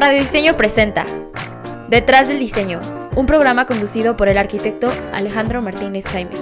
[0.00, 1.04] Radio Diseño presenta
[1.88, 2.80] Detrás del Diseño,
[3.16, 6.36] un programa conducido por el arquitecto Alejandro Martínez Jaime.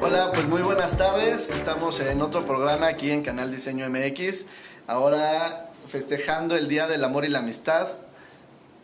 [0.00, 1.50] Hola, pues muy buenas tardes.
[1.50, 4.46] Estamos en otro programa aquí en Canal Diseño MX.
[4.88, 7.86] Ahora festejando el Día del Amor y la Amistad.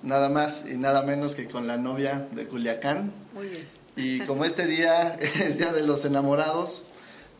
[0.05, 3.13] Nada más y nada menos que con la novia de Culiacán.
[3.35, 3.69] Muy bien.
[3.97, 6.85] Y como este día es Día de los Enamorados,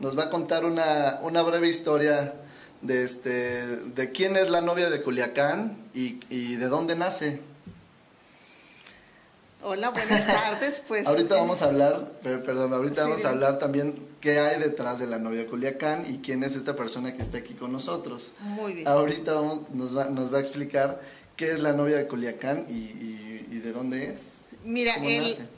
[0.01, 2.35] nos va a contar una, una breve historia
[2.83, 3.31] de, este,
[3.77, 7.41] de quién es la novia de Culiacán y, y de dónde nace.
[9.63, 10.83] Hola, buenas tardes.
[10.89, 14.39] Pues ahorita eh, vamos a hablar, per- perdón, ahorita Sí, vamos a hablar también qué
[14.39, 17.55] hay detrás de la novia de Culiacán y quién es esta persona que está aquí
[17.55, 18.31] con nosotros.
[18.41, 18.87] Muy bien.
[18.89, 21.01] Ahorita vamos- nos, va, nos va a explicar
[21.37, 24.43] qué es la novia de Culiacán y, y- y de dónde es.
[24.65, 25.49] Mira, ¿Cómo el- nace?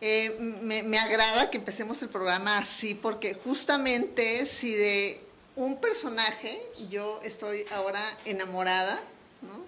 [0.00, 5.20] Eh, me, me agrada que empecemos el programa así porque justamente si de
[5.56, 9.00] un personaje yo estoy ahora enamorada,
[9.42, 9.64] ¿no?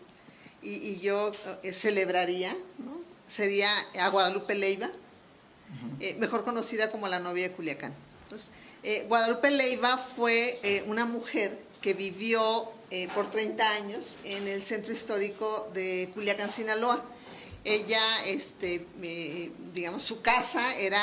[0.62, 3.00] Y, y yo eh, celebraría, ¿no?
[3.28, 4.91] Sería a Guadalupe Leiva,
[6.00, 7.94] eh, mejor conocida como la novia de Culiacán.
[8.24, 8.50] Entonces,
[8.84, 14.62] eh, Guadalupe Leiva fue eh, una mujer que vivió eh, por 30 años en el
[14.62, 17.05] centro histórico de Culiacán, Sinaloa.
[17.64, 21.02] Ella, este, eh, digamos, su casa era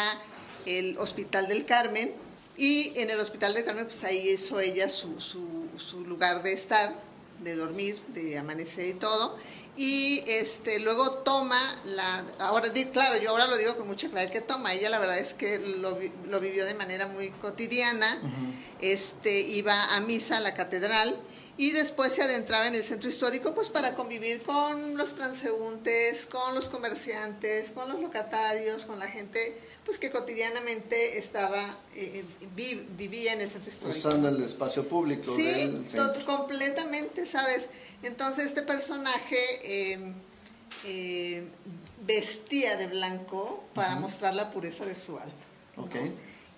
[0.66, 2.14] el Hospital del Carmen
[2.58, 6.52] y en el Hospital del Carmen, pues ahí hizo ella su, su- su lugar de
[6.52, 6.94] estar,
[7.42, 9.38] de dormir, de amanecer y todo.
[9.78, 12.26] Y este, luego toma la.
[12.40, 14.74] Ahora, claro, yo ahora lo digo con mucha claridad que toma.
[14.74, 18.20] Ella, la verdad es que lo, lo vivió de manera muy cotidiana.
[18.82, 21.18] este, iba a misa a la catedral
[21.60, 26.56] y después se adentraba en el centro histórico pues para convivir con los transeúntes, con
[26.56, 32.24] los comerciantes, con los locatarios, con la gente pues que cotidianamente estaba eh,
[32.56, 33.98] vi- vivía en el centro histórico.
[34.08, 37.68] Usando el espacio público Sí, del completamente, ¿sabes?
[38.04, 40.14] Entonces este personaje eh,
[40.86, 41.44] eh,
[42.06, 45.34] vestía de blanco para mostrar la pureza de su alma.
[45.76, 45.84] ¿no?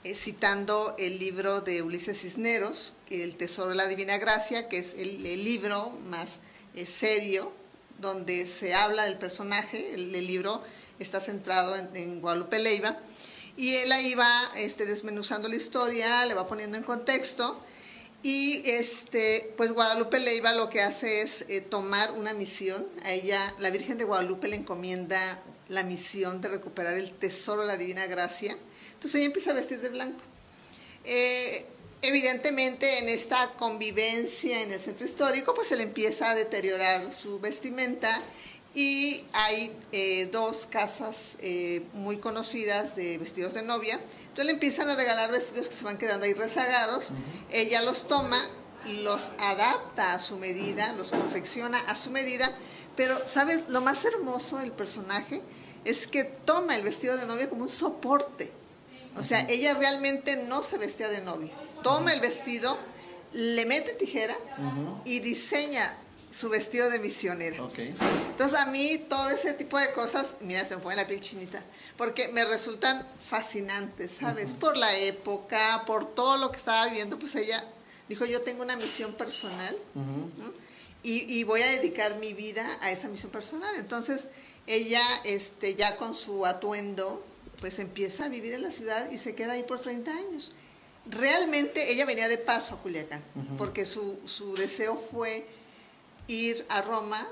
[0.04, 4.96] Eh, citando el libro de Ulises Cisneros, El Tesoro de la Divina Gracia, que es
[4.96, 6.40] el, libro más
[6.74, 7.52] eh, serio,
[8.00, 10.64] donde se habla del personaje, el, libro
[10.98, 12.98] está centrado en, en Guadalupe Leiva,
[13.56, 17.62] y él ahí va este, desmenuzando la historia, le va poniendo en contexto,
[18.24, 22.88] y este, pues Guadalupe Leiva lo que hace es eh, tomar una misión.
[23.04, 27.68] A ella, la Virgen de Guadalupe le encomienda la misión de recuperar el tesoro de
[27.68, 28.58] la Divina Gracia.
[29.02, 30.22] Entonces ella empieza a vestir de blanco.
[31.06, 31.66] Eh,
[32.04, 37.40] evidentemente en esta convivencia en el centro histórico, pues se le empieza a deteriorar su
[37.40, 38.22] vestimenta
[38.76, 44.00] y hay eh, dos casas eh, muy conocidas de vestidos de novia.
[44.22, 47.08] Entonces le empiezan a regalar vestidos que se van quedando ahí rezagados.
[47.50, 48.40] Ella los toma,
[48.86, 52.56] los adapta a su medida, los confecciona a su medida.
[52.96, 53.62] Pero, ¿sabes?
[53.68, 55.42] Lo más hermoso del personaje
[55.86, 58.61] es que toma el vestido de novia como un soporte.
[59.18, 61.52] O sea, ella realmente no se vestía de novia.
[61.84, 62.78] Toma el vestido,
[63.34, 64.36] le mete tijera
[65.06, 65.98] y diseña
[66.32, 67.58] su vestido de misionera.
[68.32, 71.62] Entonces a mí todo ese tipo de cosas, mira, se me pone la piel chinita,
[71.98, 74.54] porque me resultan fascinantes, ¿sabes?
[74.54, 77.64] Por la época, por todo lo que estaba viviendo, pues ella
[78.08, 80.42] dijo, yo tengo una misión personal Ujú.
[80.42, 80.54] ¿no?
[81.04, 83.76] y, y voy a dedicar mi vida a esa misión personal.
[83.78, 84.28] Entonces
[84.68, 87.26] ella, este, ya con su atuendo,
[87.62, 90.52] pues empieza a vivir en la ciudad y se queda ahí por 30 años.
[91.10, 93.24] Realmente ella venía de paso a Culiacán,
[93.58, 95.46] porque su, su deseo fue
[96.28, 97.28] ir a Roma,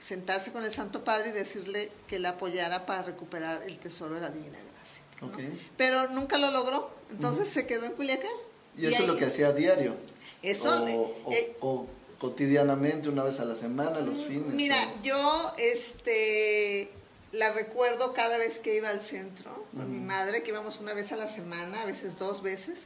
[0.00, 4.20] sentarse con el Santo Padre y decirle que la apoyara para recuperar el tesoro de
[4.22, 5.02] la Divina Gracia.
[5.20, 5.26] ¿no?
[5.28, 5.40] Ok.
[5.76, 8.30] Pero nunca lo logró, entonces se quedó en Culiacán.
[8.76, 9.96] Y eso ahí- es lo que hacía a diario.
[10.42, 11.86] Eso, o, o- eh, o
[12.18, 14.52] cotidianamente, una vez a la semana, los fines.
[14.54, 16.90] Mira, o- yo este
[17.36, 21.12] la recuerdo cada vez que iba al centro con mi madre, que íbamos una vez
[21.12, 22.84] a la semana, a veces dos veces,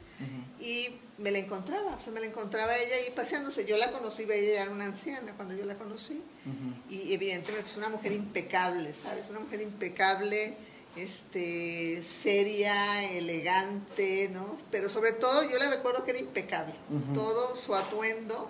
[0.59, 3.65] y me la encontraba, me la encontraba ella ahí paseándose.
[3.65, 6.21] Yo la conocí, ella era una anciana cuando yo la conocí,
[6.89, 9.29] y evidentemente pues una mujer impecable, ¿sabes?
[9.29, 10.57] Una mujer impecable,
[10.95, 14.57] este, seria, elegante, ¿no?
[14.69, 16.73] Pero sobre todo yo la recuerdo que era impecable,
[17.13, 18.49] todo su atuendo,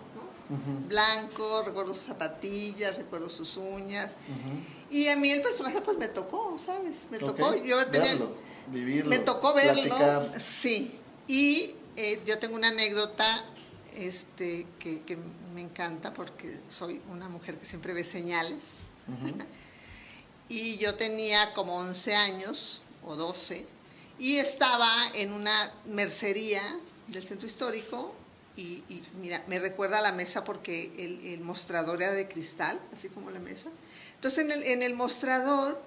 [0.88, 4.13] blanco, recuerdo sus zapatillas, recuerdo sus uñas.
[4.92, 7.08] Y a mí el personaje pues me tocó, ¿sabes?
[7.10, 7.56] Me tocó.
[7.56, 8.36] Yo tenía- verlo,
[8.68, 9.74] vivirlo, me tocó verlo.
[9.74, 10.40] platicar.
[10.40, 11.00] Sí.
[11.28, 13.46] Y eh, yo tengo una anécdota
[13.96, 15.18] este, que, que
[15.54, 18.80] me encanta porque soy una mujer que siempre ve señales.
[20.50, 23.66] Y yo tenía como 11 años o 12
[24.20, 26.62] y estaba en una mercería
[27.08, 28.14] del centro histórico
[28.58, 28.84] y,
[29.22, 33.40] mira, me recuerda a la mesa porque el, mostrador era de cristal, así como la
[33.40, 33.70] mesa.
[34.21, 35.81] Entonces en el, en el mostrador,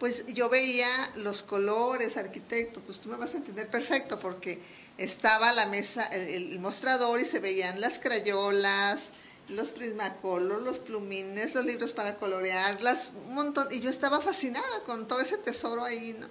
[0.00, 4.58] pues yo veía los colores, arquitecto, pues tú me vas a entender perfecto porque
[4.96, 9.10] estaba la mesa, el, mostrador y se veían las crayolas,
[9.48, 13.68] los prismacolos, los plumines, los libros para colorear, las, un montón.
[13.70, 16.26] Y yo estaba fascinada con todo ese tesoro ahí, ¿no?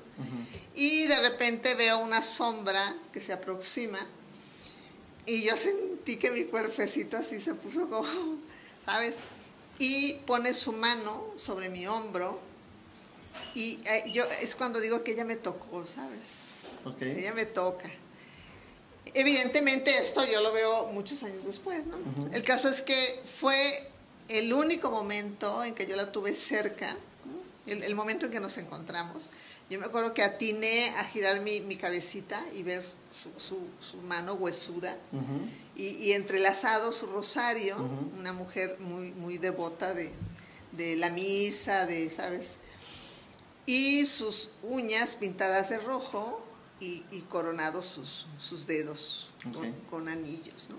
[0.76, 4.00] Y de repente veo una sombra que se aproxima
[5.26, 8.06] y yo sentí que mi cuerpecito así se puso como,
[8.86, 9.16] ¿sabes?
[9.80, 12.40] Y pone su mano sobre mi hombro
[13.56, 16.66] y eh, yo es cuando digo que ella me tocó, ¿sabes?
[17.02, 17.90] Ella me toca.
[19.14, 21.98] Evidentemente esto yo lo veo muchos años después, ¿no?
[22.34, 23.90] El caso es que fue
[24.28, 26.96] el único momento en que yo la tuve cerca,
[27.68, 29.30] el momento en que nos encontramos.
[29.70, 34.34] Yo me acuerdo que atiné a girar mi, mi cabecita y ver su, su, mano
[34.36, 34.98] huesuda
[35.76, 37.76] y, y, entrelazado su rosario,
[38.18, 40.14] una mujer muy, muy devota de,
[40.72, 42.60] de, la misa, de, ¿sabes?
[43.66, 46.46] Y sus uñas pintadas de rojo
[46.80, 50.78] y, y coronados sus, sus dedos con, con, anillos, ¿no?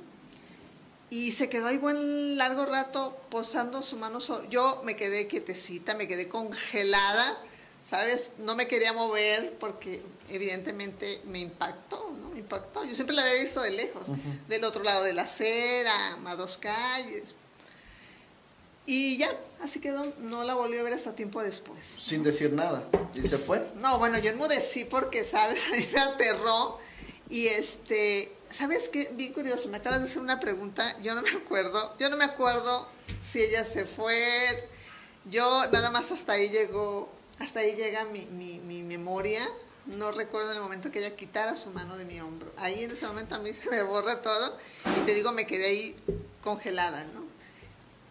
[1.10, 4.19] Y se quedó ahí buen largo rato posando su mano.
[4.50, 7.38] Yo me quedé quietecita, me quedé congelada
[7.88, 8.32] ¿sabes?
[8.38, 12.31] No me quería mover porque evidentemente me impactó, ¿no?
[12.31, 12.84] Me impactó.
[12.84, 14.08] Yo siempre la había visto de lejos,
[14.49, 17.34] del otro lado de la acera, a dos calles.
[18.84, 19.31] Y ya,
[19.62, 21.87] así quedó, no la volví a ver hasta tiempo después.
[21.87, 23.66] Sin decir nada, ¿y se fue?
[23.76, 25.61] No, bueno, yo enmudecí porque, ¿sabes?
[25.72, 26.78] A mí me aterró
[27.28, 29.10] y este, ¿sabes qué?
[29.12, 32.24] Bien curioso, me acabas de hacer una pregunta, yo no me acuerdo, yo no me
[32.24, 32.88] acuerdo
[33.22, 34.68] si ella se fue,
[35.26, 39.48] yo nada más hasta ahí llegó hasta ahí llega mi, mi, memoria.
[39.86, 42.52] No recuerdo en el momento que ella quitara su mano de mi hombro.
[42.56, 44.58] Ahí en ese momento a mí se me borra todo
[44.96, 45.96] y te digo, me quedé ahí
[46.42, 47.24] congelada, ¿no?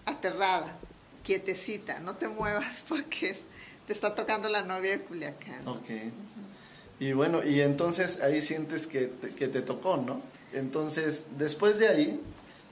[0.06, 0.78] Aterrada,
[1.24, 3.38] quietecita, no te muevas porque
[3.86, 5.68] te está tocando la novia de Culiacán.
[5.68, 5.90] Ok.
[7.00, 10.22] Y bueno, y entonces ahí sientes que te, que te tocó, ¿no?
[10.54, 12.22] Entonces, después de ahí,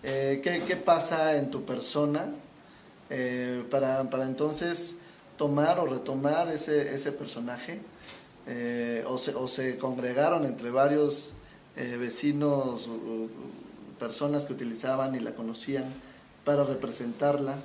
[0.04, 2.27] eh, ¿qué, ¿qué, pasa en tu persona
[3.10, 4.95] eh, para, para entonces
[5.38, 7.81] tomar o retomar ese, ese personaje,
[8.48, 11.33] eh, o, se, o, se, congregaron entre varios
[11.75, 12.89] vecinos,
[14.00, 15.83] personas que utilizaban y la conocían
[16.45, 17.57] para representarla,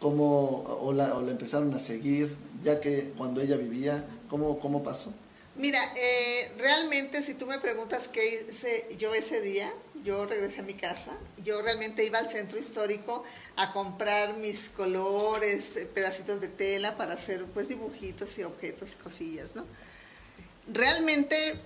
[0.00, 2.34] cómo, o, la, o la empezaron a seguir,
[2.64, 5.12] ya que cuando ella vivía, ¿cómo, cómo pasó?
[5.58, 9.72] Mira, eh, realmente si tú me preguntas qué hice yo ese día,
[10.04, 13.24] yo regresé a mi casa, yo realmente iba al centro histórico
[13.56, 19.02] a comprar mis colores, eh, pedacitos de tela para hacer pues dibujitos y objetos y
[19.02, 19.66] cosillas, ¿no?
[20.68, 21.58] Realmente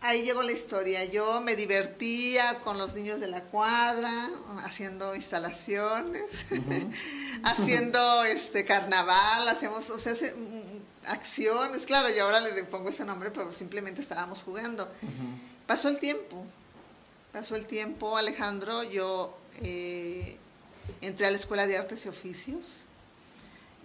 [0.00, 1.04] ahí llegó la historia.
[1.04, 4.30] Yo me divertía con los niños de la cuadra,
[4.64, 6.46] haciendo instalaciones,
[7.42, 10.14] haciendo este carnaval, hacemos, o sea,
[11.08, 11.86] acciones.
[11.86, 14.88] Claro, yo ahora le pongo ese nombre, pero simplemente estábamos jugando.
[15.66, 16.44] Pasó el tiempo,
[17.32, 20.36] pasó el tiempo, Alejandro, yo eh,
[21.00, 22.82] entré a la Escuela de Artes y Oficios.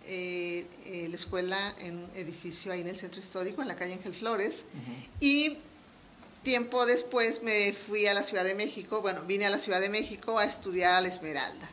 [0.06, 3.94] Eh, eh, la escuela en un edificio ahí en el centro histórico, en la calle
[3.94, 4.66] Ángel Flores,
[5.22, 5.60] y
[6.44, 9.88] tiempo después me fui a la Ciudad de México, bueno, vine a la Ciudad de
[9.88, 11.70] México a estudiar a la Esmeralda.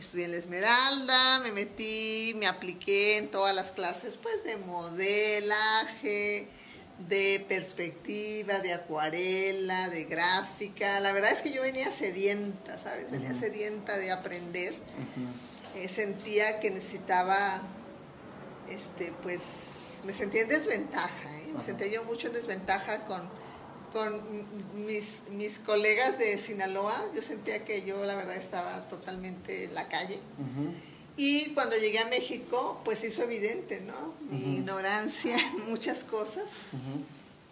[0.00, 6.48] Estudié en la Esmeralda, me metí, me apliqué en todas las clases, pues de modelaje,
[7.08, 11.00] de perspectiva, de acuarela, de gráfica.
[11.00, 13.10] La verdad es que yo venía sedienta, ¿sabes?
[13.10, 14.74] Venía sedienta de aprender.
[15.76, 17.62] Eh, sentía que necesitaba,
[18.68, 19.42] este, pues,
[20.04, 21.52] me sentía en desventaja, ¿eh?
[21.54, 23.28] me sentía yo mucho en desventaja con
[23.92, 29.74] con mis, mis colegas de Sinaloa, yo sentía que yo la verdad estaba totalmente en
[29.74, 30.18] la calle.
[31.16, 34.14] Y cuando llegué a México, pues hizo evidente, ¿no?
[34.30, 36.52] Mi ignorancia en muchas cosas.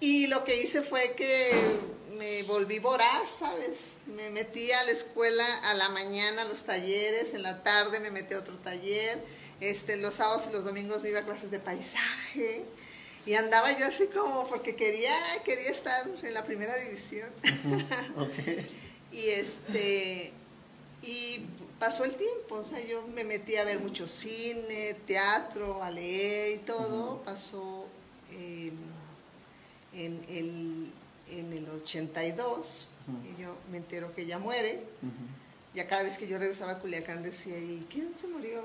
[0.01, 1.79] Y lo que hice fue que
[2.17, 3.95] me volví voraz, ¿sabes?
[4.07, 8.11] Me metí a la escuela a la mañana, a los talleres, en la tarde me
[8.11, 9.23] metí a otro taller,
[9.61, 12.65] este, los sábados y los domingos me iba a clases de paisaje.
[13.29, 15.13] Y andaba yo así como porque quería,
[15.45, 17.29] quería estar en la primera división.
[19.13, 20.33] y este
[21.03, 21.45] y
[21.79, 26.57] pasó el tiempo, o sea, yo me metí a ver mucho cine, teatro, a leer
[26.57, 27.21] y todo.
[27.23, 27.85] Pasó
[28.33, 28.73] em,
[29.93, 30.91] en, el,
[31.31, 32.89] en el 82,
[33.25, 34.85] y yo me entero que ella muere.
[35.75, 38.63] Ya cada vez que yo regresaba a Culiacán decía, ¿y quién se murió?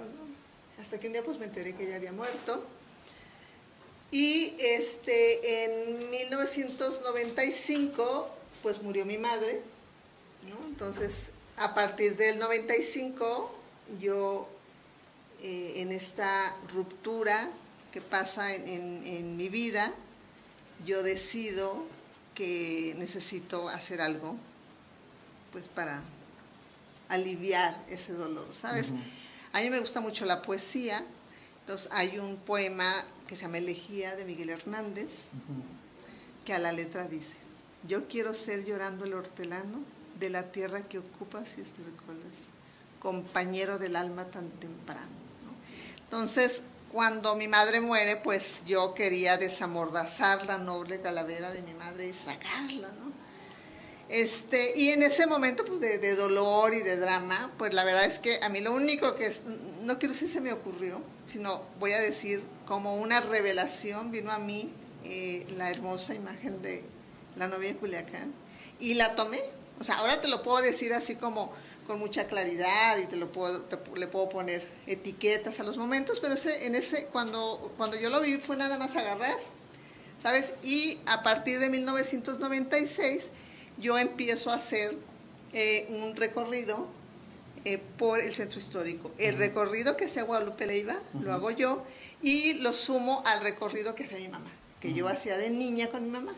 [0.79, 2.65] Hasta que un día pues me enteré que ella había muerto.
[4.13, 8.29] Y este, en 1995
[8.61, 9.61] pues murió mi madre,
[10.47, 10.55] ¿no?
[10.67, 13.53] Entonces, a partir del 95,
[13.99, 14.47] yo
[15.41, 17.49] eh, en esta ruptura
[17.91, 19.91] que pasa en, en mi vida,
[20.85, 21.83] yo decido
[22.35, 24.35] que necesito hacer algo,
[25.51, 26.03] pues para
[27.09, 28.89] aliviar ese dolor, ¿sabes?
[29.53, 31.03] A mí me gusta mucho la poesía,
[31.61, 35.27] entonces hay un poema que se llama Elegía de Miguel Hernández,
[36.45, 37.37] que a la letra dice,
[37.87, 39.79] yo quiero ser llorando el hortelano
[40.19, 42.33] de la tierra que ocupas y estercolas,
[42.99, 45.07] compañero del alma tan temprano.
[46.03, 52.07] Entonces, cuando mi madre muere, pues yo quería desamordazar la noble calavera de mi madre
[52.07, 53.12] y sacarla, ¿no?
[54.13, 58.19] Este, y en ese momento pues, de, dolor y de drama, pues la verdad es
[58.19, 59.41] que a mí lo único que, es,
[59.81, 64.37] no quiero decir se me ocurrió, sino voy a decir como una revelación vino a
[64.37, 64.71] mí
[65.03, 66.83] eh, la hermosa imagen de
[67.37, 68.31] la novia de Culiacán
[68.79, 69.41] y la tomé.
[69.79, 71.51] O sea, ahora te lo puedo decir así como
[71.87, 73.65] con mucha claridad y te lo puedo,
[73.95, 78.21] le puedo poner etiquetas a los momentos, pero ese, en ese, cuando, cuando yo lo
[78.21, 79.39] vi fue nada más agarrar,
[80.21, 80.53] ¿sabes?
[80.61, 83.31] Y a partir de 1996
[83.77, 84.95] yo empiezo a hacer
[85.53, 86.87] eh, un recorrido
[87.65, 89.11] eh, por el centro histórico.
[89.17, 91.83] El recorrido que hacía Guadalupe Leiva lo hago yo
[92.21, 96.03] y lo sumo al recorrido que hacía mi mamá, que yo hacía de niña con
[96.03, 96.33] mi mamá.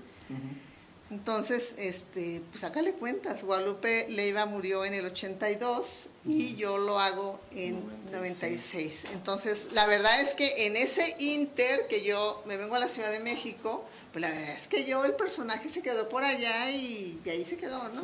[1.11, 3.43] Entonces, este, pues sácale cuentas.
[3.43, 9.05] Guadalupe Leiva murió en el 82 y yo lo hago en 96.
[9.13, 13.11] Entonces, la verdad es que en ese inter que yo me vengo a la Ciudad
[13.11, 17.21] de México, pues la verdad es que yo el personaje se quedó por allá y,
[17.25, 18.01] ahí se quedó, ¿no?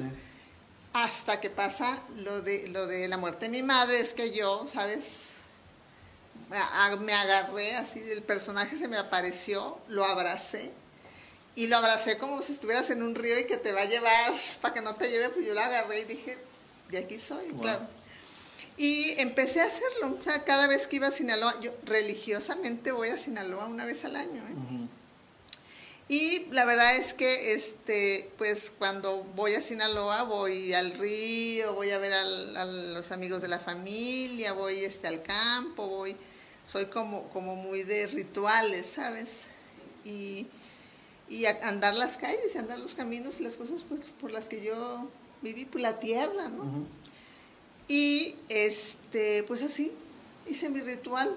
[0.91, 4.67] Hasta que pasa lo de, lo de la muerte de mi madre, es que yo,
[4.67, 5.35] ¿sabes?
[6.99, 10.73] Me agarré así, el personaje se me apareció, lo abracé
[11.55, 14.33] y lo abracé como si estuvieras en un río y que te va a llevar
[14.59, 16.37] para que no te lleve, pues yo lo agarré y dije,
[16.89, 17.87] de aquí soy, claro.
[18.75, 23.07] Y empecé a hacerlo, o sea, cada vez que iba a Sinaloa, yo religiosamente voy
[23.07, 24.43] a Sinaloa una vez al año.
[24.45, 24.80] ¿eh?
[26.11, 31.91] Y la verdad es que, este, pues cuando voy a Sinaloa, voy al río, voy
[31.91, 36.17] a ver a los amigos de la familia, voy este, al campo, voy,
[36.67, 39.45] soy como, como muy de rituales, ¿sabes?
[40.03, 40.47] Y
[41.31, 45.07] y andar las calles, andar los caminos y las cosas pues, por las que yo
[45.41, 46.85] viví, por la tierra, ¿no?
[47.87, 49.93] Y este, pues así,
[50.45, 51.33] hice mi ritual.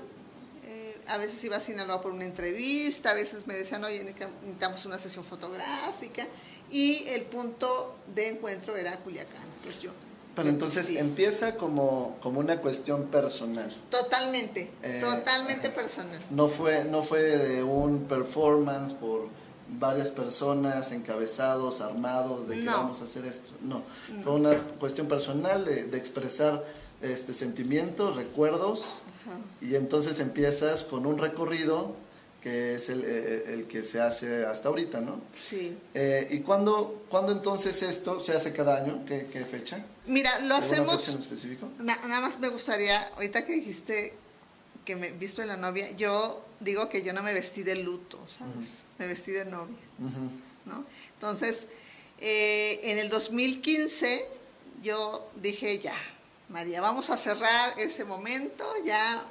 [1.08, 4.98] A veces iba a Sinaloa por una entrevista, a veces me decían, oye, necesitamos una
[4.98, 6.26] sesión fotográfica.
[6.70, 9.90] Y el punto de encuentro era Culiacán, pues yo.
[10.34, 13.72] Pero entonces empieza como, como una cuestión personal.
[13.90, 16.20] Totalmente, eh, totalmente personal.
[16.30, 19.28] No fue, no fue de un performance por
[19.68, 23.52] varias personas encabezados, armados, de que vamos a hacer esto.
[23.62, 23.82] No,
[24.22, 26.64] fue una cuestión personal de, expresar
[27.04, 29.02] este sentimientos, recuerdos,
[29.60, 31.96] y entonces empiezas con un recorrido
[32.42, 35.22] que es el, eh, eh, el, que se hace hasta ahorita, ¿no?
[35.34, 35.78] Sí.
[35.94, 39.02] Eh, ¿Y cuándo, cuándo entonces esto se hace cada año?
[39.06, 39.82] ¿Qué, qué fecha?
[40.06, 41.02] Mira, lo hacemos...
[41.02, 41.70] Fecha en específico?
[41.78, 44.12] nada más me gustaría, ahorita que dijiste
[44.84, 48.18] que me visto de la novia, yo digo que yo no me vestí de luto,
[48.28, 48.82] ¿sabes?
[48.98, 49.78] Me vestí de novia,
[50.66, 50.84] ¿no?
[51.14, 51.66] Entonces,
[52.20, 54.26] eh, en el 2015
[54.82, 55.96] yo dije, ya,
[56.48, 59.24] María, vamos a cerrar ese momento, ya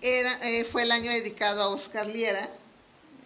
[0.00, 2.48] era, eh, fue el año dedicado a Oscar Liera,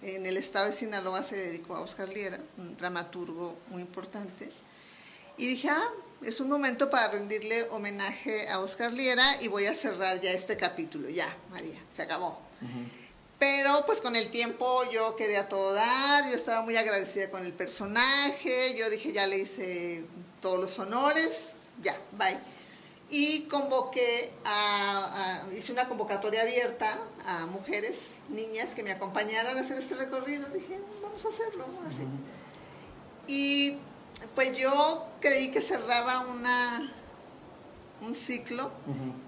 [0.02, 4.50] en el estado de Sinaloa se dedicó a Oscar Liera, un dramaturgo muy importante,
[5.36, 5.90] y dije, ah,
[6.24, 10.56] es un momento para rendirle homenaje a Oscar Liera y voy a cerrar ya este
[10.56, 11.08] capítulo.
[11.08, 12.38] Ya, María, se acabó.
[13.38, 17.52] Pero pues con el tiempo yo quería todo dar, yo estaba muy agradecida con el
[17.52, 20.04] personaje, yo dije ya le hice
[20.40, 21.48] todos los honores,
[21.82, 22.38] ya, bye.
[23.10, 27.98] Y convoqué a, hice una convocatoria abierta a mujeres,
[28.30, 30.48] niñas que me acompañaran a hacer este recorrido.
[30.48, 32.04] Dije, vamos a hacerlo, así.
[33.26, 33.76] Y
[34.34, 36.90] pues yo creí que cerraba una,
[38.00, 38.72] un ciclo.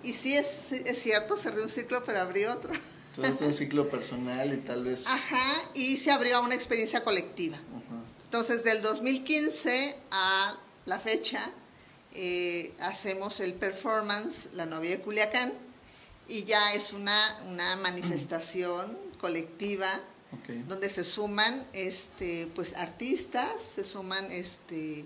[0.02, 2.72] Y sí es, es, cierto, cerré un ciclo, pero abrí otro.
[3.16, 5.06] Entonces un ciclo personal y tal vez...
[5.06, 7.58] Ajá, y se abrió a una experiencia colectiva.
[8.24, 11.52] Entonces, del 2015 a la fecha,
[12.14, 15.52] eh, hacemos el performance La novia de Culiacán,
[16.28, 19.88] y ya es una, una manifestación colectiva
[20.66, 25.04] donde se suman este, pues, artistas, se suman este,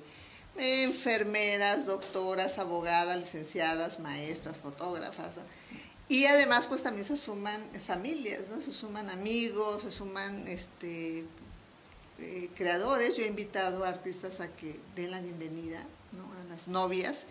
[0.56, 5.34] enfermeras, doctoras, abogadas, licenciadas, maestras, fotógrafas.
[6.08, 8.60] Y además pues también se suman familias, ¿no?
[8.62, 11.26] Se suman amigos, se suman este,
[12.18, 15.84] eh, creadores, yo he invitado a artistas a que den la bienvenida
[16.58, 17.26] las novias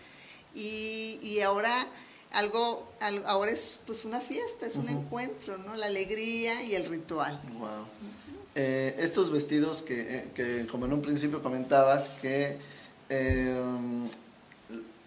[0.56, 1.86] y, ahora
[2.32, 2.90] algo,
[3.26, 5.76] ahora es pues una fiesta, es un encuentro, ¿no?
[5.76, 7.40] La alegría y el ritual.
[7.60, 7.86] Wow.
[8.56, 12.58] Eh, estos vestidos que, que, como en un principio comentabas, que
[13.10, 14.10] el,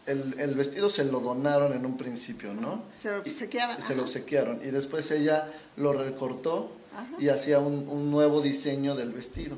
[0.06, 2.82] el, vestido se lo donaron en un principio, ¿no?
[3.00, 3.82] Se lo obsequiaron.
[3.82, 4.60] Se lo obsequiaron.
[4.62, 6.72] Y después ella lo recortó
[7.18, 9.56] y hacía un, un, nuevo diseño del vestido.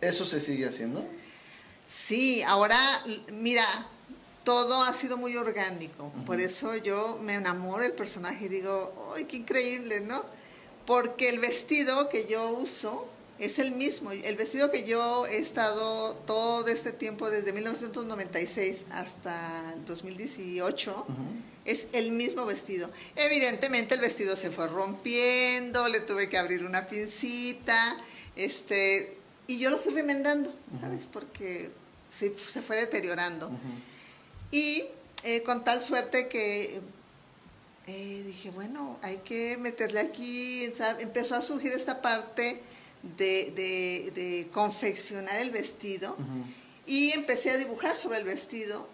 [0.00, 1.04] ¿Eso se sigue haciendo?
[1.86, 3.88] Sí, ahora, mira,
[4.44, 6.12] todo ha sido muy orgánico.
[6.24, 10.24] Por eso yo me enamoro del personaje y digo, ¡ay, qué increíble, ¿no?
[10.86, 14.12] Porque el vestido que yo uso es el mismo.
[14.12, 21.06] El vestido que yo he estado todo este tiempo, desde 1996 hasta el 2018,
[21.64, 22.90] es el mismo vestido.
[23.16, 27.96] Evidentemente el vestido se fue rompiendo, le tuve que abrir una pincita,
[28.36, 31.06] este, y yo lo fui remendando, ¿sabes?
[31.10, 31.70] Porque
[32.16, 33.50] se, se, fue deteriorando.
[34.50, 34.84] Y
[35.22, 36.80] eh, con tal suerte que
[37.86, 42.62] eh, dije, bueno, hay que meterle aquí, empezó a surgir esta parte
[43.16, 46.16] de, confeccionar el vestido
[46.84, 48.88] y empecé a dibujar sobre el vestido.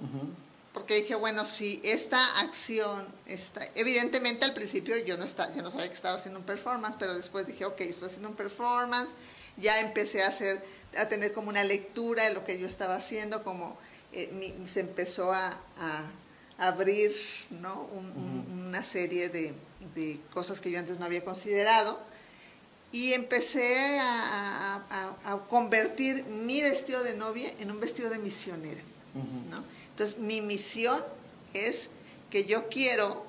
[0.74, 5.70] Porque dije, bueno, si esta acción está, evidentemente al principio yo no, está, yo no
[5.70, 9.10] sabía que estaba haciendo un performance, pero después dije, ok, estoy haciendo un performance,
[9.56, 10.62] ya empecé a hacer,
[10.96, 13.76] a tener como una lectura de lo que yo estaba haciendo, como
[14.12, 15.60] eh, se empezó a,
[16.58, 17.12] abrir
[17.50, 17.86] ¿no?
[17.86, 19.52] una serie de,
[19.96, 21.98] de, cosas que yo antes no había considerado
[22.92, 28.82] y empecé a, convertir mi vestido de novia en un vestido de misionera.
[29.50, 29.64] ¿no?
[29.90, 31.02] Entonces, mi misión
[31.54, 31.88] es
[32.30, 33.24] que yo quiero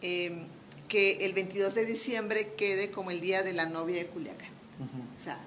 [0.00, 0.46] em,
[0.88, 4.57] que el 22 de diciembre quede como el día de la novia de Culiacán.
[4.80, 5.38] O sea,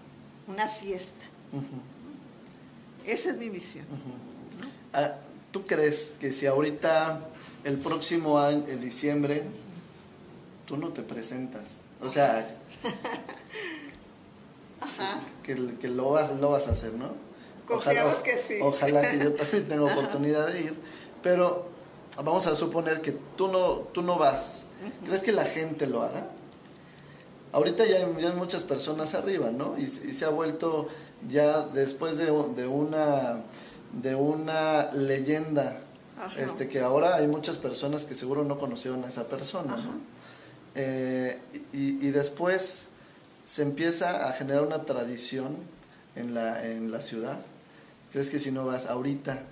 [0.48, 1.26] una fiesta.
[3.06, 3.86] Esa es mi misión.
[4.94, 5.15] Ah,
[5.52, 7.22] ¿Tú crees que si ahorita,
[7.63, 9.44] el próximo año, en diciembre,
[10.65, 11.82] tú no te presentas?
[12.02, 12.58] O sea,
[15.44, 17.13] que, que, lo, vas, lo vas a hacer, ¿no?
[17.67, 18.60] Confiamos que sí.
[18.62, 20.74] Ojalá que yo también tenga oportunidad de ir,
[21.22, 21.70] pero
[22.17, 24.65] vamos a suponer que tú no, tú no vas.
[25.06, 26.28] ¿Crees que la gente lo haga?
[27.54, 29.78] Ahorita ya hay, muchas personas arriba, ¿no?
[29.78, 30.88] Y, se ha vuelto
[31.28, 33.42] ya después de, de, una,
[34.02, 35.82] de una leyenda,
[36.38, 39.94] este que ahora hay muchas personas que seguro no conocieron a esa persona, ¿no?
[40.76, 41.42] Eh,
[41.74, 42.88] y, y, después
[43.44, 45.58] se empieza a generar una tradición
[46.16, 47.42] en la, en la ciudad.
[48.12, 49.44] ¿Crees que si no vas ahorita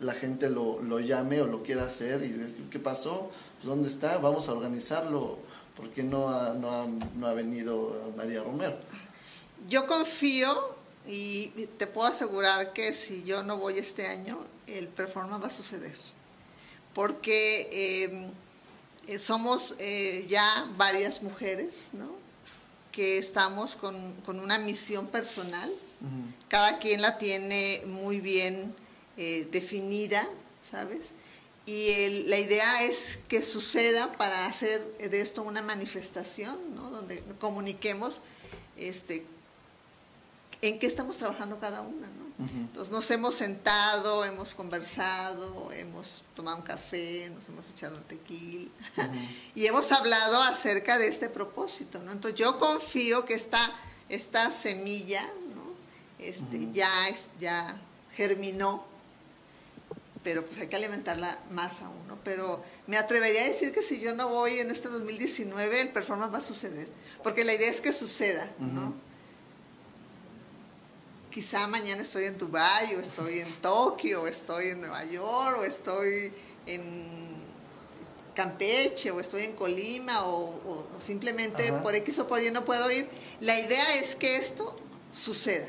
[0.00, 3.30] la gente lo, lo llame o lo quiera hacer y qué pasó?
[3.62, 4.18] ¿Dónde está?
[4.18, 5.38] Vamos a organizarlo.
[5.76, 8.78] ¿Por qué no ha, no ha, no ha venido María Romero?
[9.68, 15.42] Yo confío y te puedo asegurar que si yo no voy este año, el performance
[15.42, 15.96] va a suceder.
[16.94, 18.30] Porque eh,
[19.06, 22.10] eh, somos eh, ya varias mujeres, ¿no?
[22.90, 25.72] Que estamos con, una misión personal.
[26.48, 28.74] Cada quien la tiene muy bien
[29.16, 30.28] eh, definida,
[30.70, 31.10] ¿sabes?
[31.66, 36.90] Y la idea es que suceda para hacer de esto una manifestación, ¿no?
[36.90, 38.20] Donde comuniquemos
[38.76, 39.26] este,
[40.62, 42.26] en qué estamos trabajando cada una, ¿no?
[42.38, 48.70] Entonces nos hemos sentado, hemos conversado, hemos tomado un café, nos hemos echado un tequila
[49.54, 52.12] y hemos hablado acerca de este propósito, ¿no?
[52.12, 53.58] Entonces yo confío que esta,
[54.10, 55.22] esta semilla,
[55.54, 55.62] ¿no?
[56.18, 57.80] Este, ya, es, ya
[58.14, 58.84] germinó,
[60.26, 62.18] pero pues hay que alimentarla más aún, ¿no?
[62.24, 66.34] Pero me atrevería a decir que si yo no voy en este 2019, el performance
[66.34, 66.88] va a suceder,
[67.22, 68.92] porque la idea es que suceda, ¿no?
[71.30, 75.64] quizá mañana estoy en Dubái o estoy en Tokio o estoy en Nueva York o
[75.64, 76.32] estoy
[76.66, 77.36] en
[78.34, 83.08] Campeche o estoy en Colima o, simplemente por X o por Y no puedo ir.
[83.38, 84.76] La idea es que esto
[85.12, 85.68] suceda,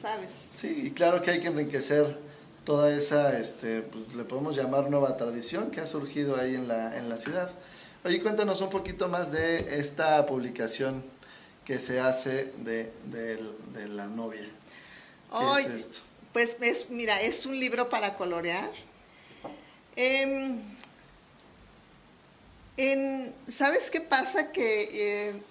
[0.00, 0.30] ¿sabes?
[0.50, 2.31] Sí, y claro que hay que enriquecer
[2.64, 6.96] toda esa, este, pues, le podemos llamar nueva tradición que ha surgido ahí en la,
[6.96, 7.50] en la ciudad.
[8.04, 11.02] Oye, cuéntanos un poquito más de esta publicación
[11.64, 14.48] que se hace de, de la novia.
[15.30, 15.64] Hoy,
[16.32, 18.70] Pues es, mira, es un libro para colorear.
[19.96, 20.60] Em,
[23.48, 24.50] ¿Sabes qué pasa?
[24.50, 25.42] Que eh,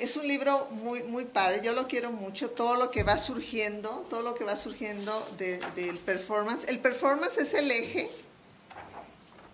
[0.00, 4.06] es un libro muy, muy padre, yo lo quiero mucho, todo lo que va surgiendo,
[4.10, 6.64] todo lo que va surgiendo del performance.
[6.66, 8.10] El performance es el eje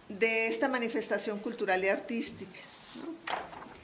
[0.09, 2.59] de esta manifestación cultural y artística.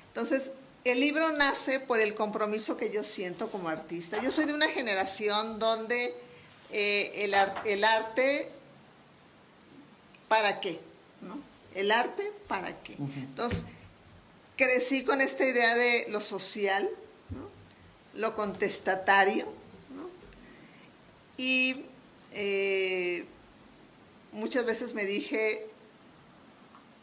[0.08, 0.50] Entonces,
[0.84, 4.20] el libro nace por el compromiso que yo siento como artista.
[4.22, 6.14] Yo soy de una generación donde
[6.72, 8.50] eh, el, el, arte,
[10.28, 10.80] ¿para qué?
[11.20, 11.38] ¿No?
[11.74, 12.94] El arte, ¿para qué?
[12.94, 13.64] Entonces,
[14.56, 16.88] crecí con esta idea de lo social,
[17.30, 17.48] ¿no?
[18.18, 19.46] lo contestatario,
[19.94, 20.08] ¿no?
[21.36, 21.84] y
[22.32, 23.24] eh,
[24.32, 25.66] muchas veces me dije,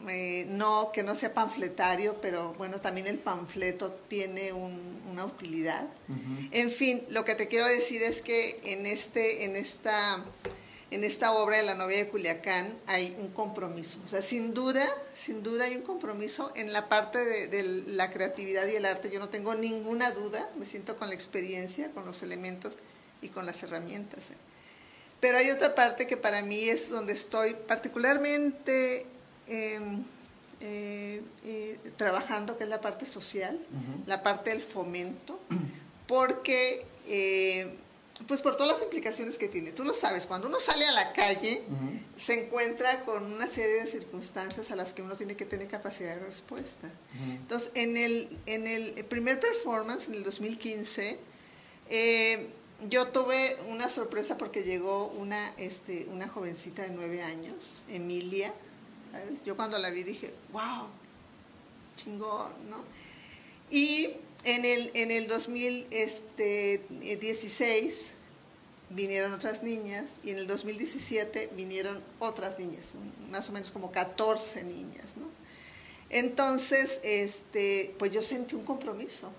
[0.08, 5.88] eh, no, que no sea panfletario, pero bueno, también el panfleto tiene una utilidad.
[6.50, 10.22] En fin, lo que te quiero decir es que en, este, en, esta,
[10.90, 13.98] en esta obra de la novia de Culiacán hay un compromiso.
[14.04, 14.84] O sea, sin duda,
[15.16, 17.18] sin duda hay un compromiso en la parte
[17.48, 19.10] de, la creatividad y el arte.
[19.10, 22.74] Yo no tengo ninguna duda, me siento con la experiencia, con los elementos
[23.22, 24.24] y con las herramientas.
[25.20, 29.06] Pero hay otra parte que para mí es donde estoy particularmente
[29.46, 30.02] Em,
[30.60, 33.58] eh, eh, trabajando, que es la parte social,
[34.06, 35.38] la parte del fomento,
[36.06, 37.74] porque, eh,
[38.26, 39.72] pues por todas las implicaciones que tiene.
[39.72, 41.64] Tú lo sabes, cuando uno sale a la calle,
[42.16, 46.14] se encuentra con una serie de circunstancias a las que uno tiene que tener capacidad
[46.16, 46.90] de respuesta.
[47.28, 51.18] Entonces, en el, en el primer performance, en el 2015,
[52.88, 58.52] yo tuve una sorpresa porque llegó una, este, una jovencita de nueve años, Emilia,
[59.44, 60.88] yo cuando la vi dije, wow,
[61.96, 62.84] chingón, ¿no?
[63.70, 64.10] Y
[64.44, 68.12] en el, en el 2016
[68.90, 72.92] vinieron otras niñas y en el 2017 vinieron otras niñas,
[73.30, 75.26] más o menos como 14 niñas, ¿no?
[76.10, 79.32] Entonces, este, pues yo sentí un compromiso.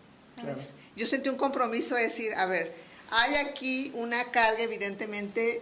[0.95, 2.73] Yo sentí un compromiso de decir, a ver,
[3.11, 5.61] hay aquí una carga evidentemente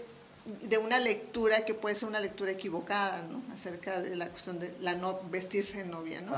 [0.62, 3.42] de una lectura que puede ser una lectura equivocada, ¿no?
[3.54, 6.34] Acerca de la cuestión de la no vestirse de novia, ¿no?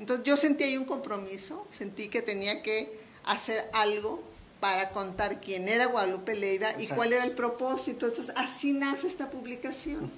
[0.00, 4.22] Entonces yo sentí ahí un compromiso, sentí que tenía que hacer algo
[4.58, 8.06] para contar quién era Guadalupe Leiva y cuál era el propósito.
[8.06, 10.10] Entonces así nace esta publicación.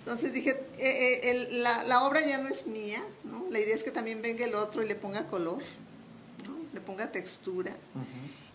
[0.00, 3.46] Entonces dije, eh, eh, la, la, obra ya no es mía, ¿no?
[3.50, 5.62] La idea es que también venga el otro y le ponga color,
[6.46, 6.56] ¿no?
[6.74, 7.74] Le ponga textura.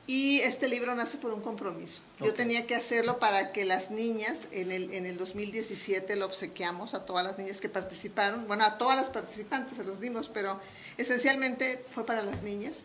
[0.07, 2.01] Y este libro nace por un compromiso.
[2.19, 6.93] Yo tenía que hacerlo para que las niñas, en el, en el 2017 lo obsequiamos
[6.93, 10.59] a todas las niñas que participaron, bueno, a todas las participantes se los dimos, pero
[10.97, 12.77] esencialmente fue para las niñas,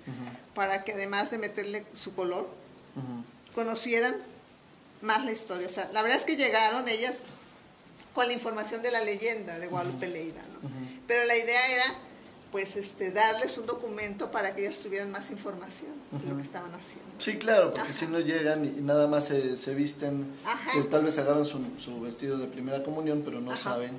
[0.54, 2.48] para que además de meterle su color,
[3.54, 4.16] conocieran
[5.02, 5.66] más la historia.
[5.66, 7.26] O sea, la verdad es que llegaron ellas
[8.14, 10.70] con la información de la leyenda de Guadalupe Leiva, ¿no?
[11.06, 11.85] Pero la idea era
[12.50, 16.74] pues este, darles un documento para que ellos tuvieran más información de lo que estaban
[16.74, 17.08] haciendo.
[17.18, 20.26] Sí, claro, porque si no llegan y nada más se, se visten,
[20.72, 23.92] que tal vez agarran su, su, vestido de primera comunión, pero no saben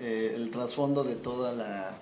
[0.00, 1.96] eh, el trasfondo de toda la,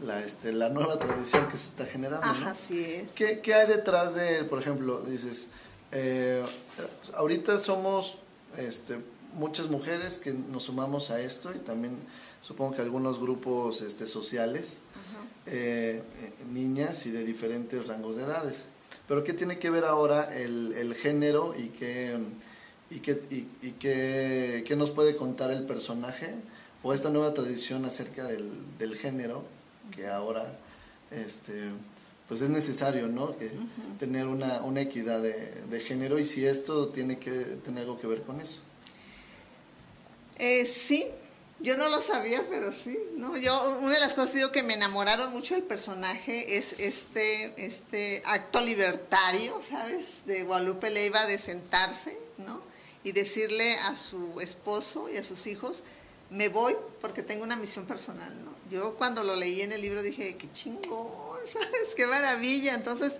[0.00, 2.24] la, este, la nueva tradición que se está generando.
[2.24, 3.12] Ajá, así es.
[3.12, 5.48] ¿Qué, ¿Qué, hay detrás de, por ejemplo, dices,
[5.90, 6.44] eh,
[7.14, 8.18] ahorita somos
[8.56, 9.00] este,
[9.34, 11.96] muchas mujeres que nos sumamos a esto y también
[12.40, 14.78] supongo que algunos grupos este, sociales?
[15.46, 16.02] Eh,
[16.52, 18.64] niñas y de diferentes rangos de edades.
[19.08, 22.16] Pero ¿qué tiene que ver ahora el, el género y qué,
[22.90, 26.34] y, qué, y, qué, qué, nos puede contar el personaje
[26.82, 29.44] o esta nueva tradición acerca del, del género
[29.90, 30.58] que ahora
[31.10, 31.70] este,
[32.28, 33.36] pues es necesario ¿no?
[33.36, 33.50] que,
[33.98, 37.30] tener una, una equidad de, de, género y si esto tiene que
[37.64, 38.58] tener algo que ver con eso.
[40.38, 41.06] Eh, sí,
[41.62, 43.36] yo no lo sabía, pero sí, ¿no?
[43.36, 48.22] Yo, una de las cosas digo que me enamoraron mucho del personaje es este, este
[48.24, 50.24] acto libertario, ¿sabes?
[50.24, 52.62] De Guadalupe Leiva de sentarse, ¿no?
[53.04, 55.84] Y decirle a su esposo y a sus hijos,
[56.30, 58.52] me voy porque tengo una misión personal, ¿no?
[58.70, 61.94] Yo cuando lo leí en el libro dije, qué chingón, ¿sabes?
[61.94, 62.74] Qué maravilla.
[62.74, 63.12] Entonces,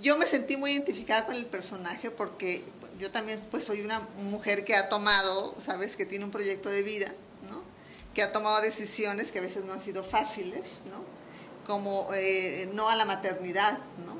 [0.00, 2.64] yo me sentí muy identificada con el personaje porque
[2.98, 5.96] yo también pues soy una mujer que ha tomado, ¿sabes?
[5.96, 7.14] Que tiene un proyecto de vida
[8.14, 11.04] que ha tomado decisiones que a veces no han sido fáciles, ¿no?
[11.66, 13.78] como eh, no a la maternidad.
[14.04, 14.16] ¿no?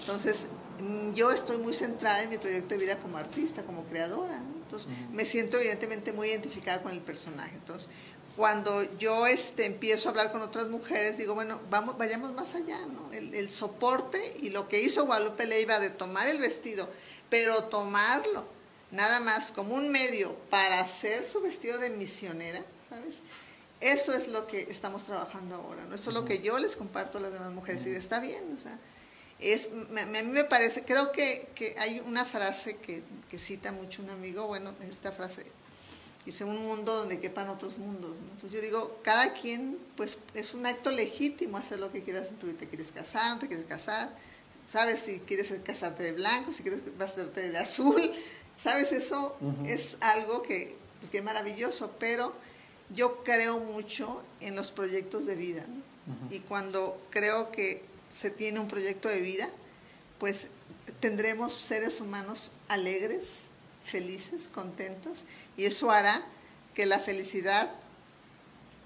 [0.00, 0.46] Entonces,
[0.78, 4.36] mm, yo estoy muy centrada en mi proyecto de vida como artista, como creadora.
[4.36, 7.56] Entonces, me siento evidentemente muy identificada con el personaje.
[7.56, 7.90] Entonces,
[8.36, 12.78] cuando yo este, empiezo a hablar con otras mujeres, digo, bueno, vamos, vayamos más allá,
[12.86, 13.12] ¿no?
[13.12, 16.88] El, el, soporte y lo que hizo Guadalupe Leiva de tomar el vestido,
[17.28, 18.46] pero tomarlo
[18.92, 23.20] nada más como un medio para hacer su vestido de misionera, ¿sabes?
[23.80, 25.94] Eso es lo que estamos trabajando ahora, ¿no?
[25.94, 28.60] Eso es lo que yo les comparto a las demás mujeres y está bien, o
[28.60, 28.78] sea,
[29.38, 34.02] es, a mí me parece, creo que, que hay una frase que, que, cita mucho
[34.02, 35.46] un amigo, bueno, esta frase
[36.32, 38.18] sea un mundo donde quepan otros mundos.
[38.18, 42.36] Entonces yo digo, cada quien, pues es un acto legítimo hacer lo que quieras en
[42.36, 42.58] tu vida.
[42.58, 44.14] Te quieres casar, no te quieres casar,
[44.68, 48.12] sabes si quieres casarte de blanco, si quieres casarte de azul,
[48.56, 52.34] sabes, eso es algo que, pues, que es maravilloso, pero
[52.94, 55.64] yo creo mucho en los proyectos de vida.
[56.30, 59.48] Y cuando creo que se tiene un proyecto de vida,
[60.18, 60.48] pues
[60.98, 63.42] tendremos seres humanos alegres,
[63.84, 65.24] felices, contentos,
[65.56, 66.22] y eso hará
[66.74, 67.70] que la felicidad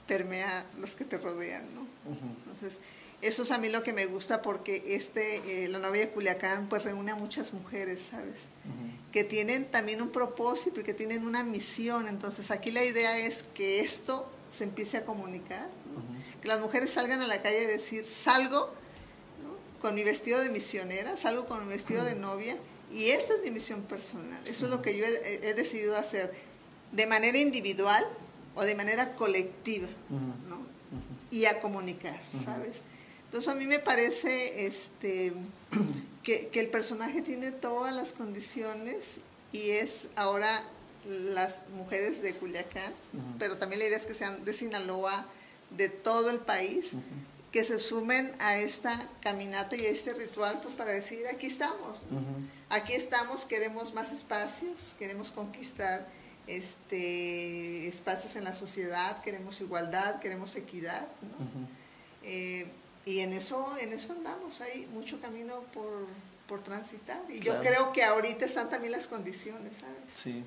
[0.06, 1.86] permea los que te rodean, ¿no?
[2.44, 2.78] Entonces,
[3.22, 6.68] eso es a mí lo que me gusta porque este, eh, la novia de Culiacán
[6.68, 8.36] pues reúne a muchas mujeres, ¿sabes?
[9.14, 12.08] Que tienen también un propósito y que tienen una misión.
[12.08, 15.70] Entonces, aquí la idea es que esto se empiece a comunicar,
[16.42, 18.74] que las mujeres salgan a la calle y decir, salgo
[19.80, 22.56] con mi vestido de misionera, salgo con mi vestido de novia
[22.90, 24.40] y esta es mi misión personal.
[24.48, 26.32] Eso es lo que yo he, decidido hacer
[26.90, 28.04] de manera individual
[28.56, 29.88] o de manera colectiva,
[30.48, 30.66] ¿no?
[31.30, 32.82] Y a comunicar, ¿sabes?
[33.34, 35.32] Entonces a mí me parece este,
[36.22, 39.18] que, el personaje tiene todas las condiciones
[39.50, 40.62] y es ahora
[41.04, 42.92] las mujeres de Culiacán,
[43.40, 45.26] pero también la idea es que sean de Sinaloa,
[45.70, 46.92] de todo el país,
[47.50, 51.98] que se sumen a esta caminata y a este ritual pues, para decir, aquí estamos,
[52.68, 56.06] aquí estamos, queremos más espacios, queremos conquistar
[56.46, 61.08] este, espacios en la sociedad, queremos igualdad, queremos equidad.
[62.22, 62.70] Eh,
[63.04, 66.06] y en eso, en eso andamos, hay mucho camino por,
[66.62, 67.20] transitar.
[67.28, 69.96] Y yo creo que ahorita están también las condiciones, ¿sabes?
[70.14, 70.44] Sí.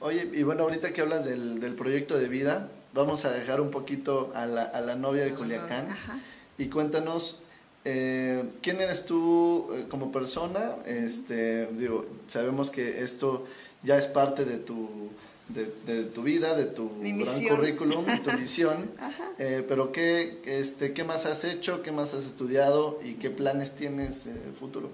[0.00, 3.70] Oye, y bueno, ahorita que hablas del, del proyecto de vida, vamos a dejar un
[3.70, 5.90] poquito a la, a la novia de Culiacán.
[5.90, 6.18] Ajá
[6.58, 7.40] y cuéntanos
[7.84, 10.76] eh, quién eres tú eh, como persona.
[10.86, 13.46] Este, digo, sabemos que esto
[13.82, 15.10] ya es parte de tu,
[15.54, 18.90] de, tu vida, de tu gran currículum, de tu misión.
[19.38, 21.82] Eh, pero ¿qué, este, ¿qué más has hecho?
[21.82, 23.00] ¿Qué más has estudiado?
[23.02, 24.26] ¿Y qué planes tienes
[24.58, 24.90] futuro?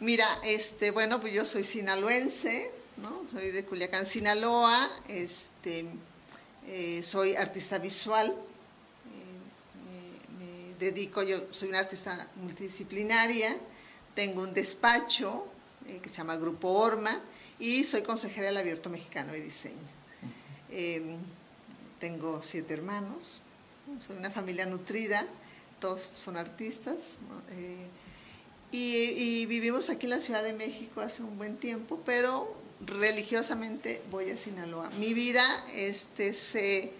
[0.00, 3.22] Mira, este, bueno, pues yo soy sinaloense, ¿no?
[3.32, 4.90] Soy de Culiacán, Sinaloa.
[5.08, 5.86] Este,
[7.02, 8.36] soy artista visual
[10.80, 13.54] dedico, yo soy una artista multidisciplinaria,
[14.14, 15.46] tengo un despacho
[15.86, 17.20] eh, que se llama Grupo Orma
[17.60, 19.76] y soy consejera del Abierto Mexicano de Diseño.
[20.70, 21.18] Em,
[22.00, 23.42] tengo siete hermanos,
[24.04, 25.26] soy una familia nutrida,
[25.78, 27.18] todos son artistas.
[27.50, 27.86] Eh,
[28.72, 34.30] y, vivimos aquí en la Ciudad de México hace un buen tiempo, pero religiosamente voy
[34.30, 34.90] a Sinaloa.
[34.98, 35.44] Mi vida
[35.74, 36.92] este, se,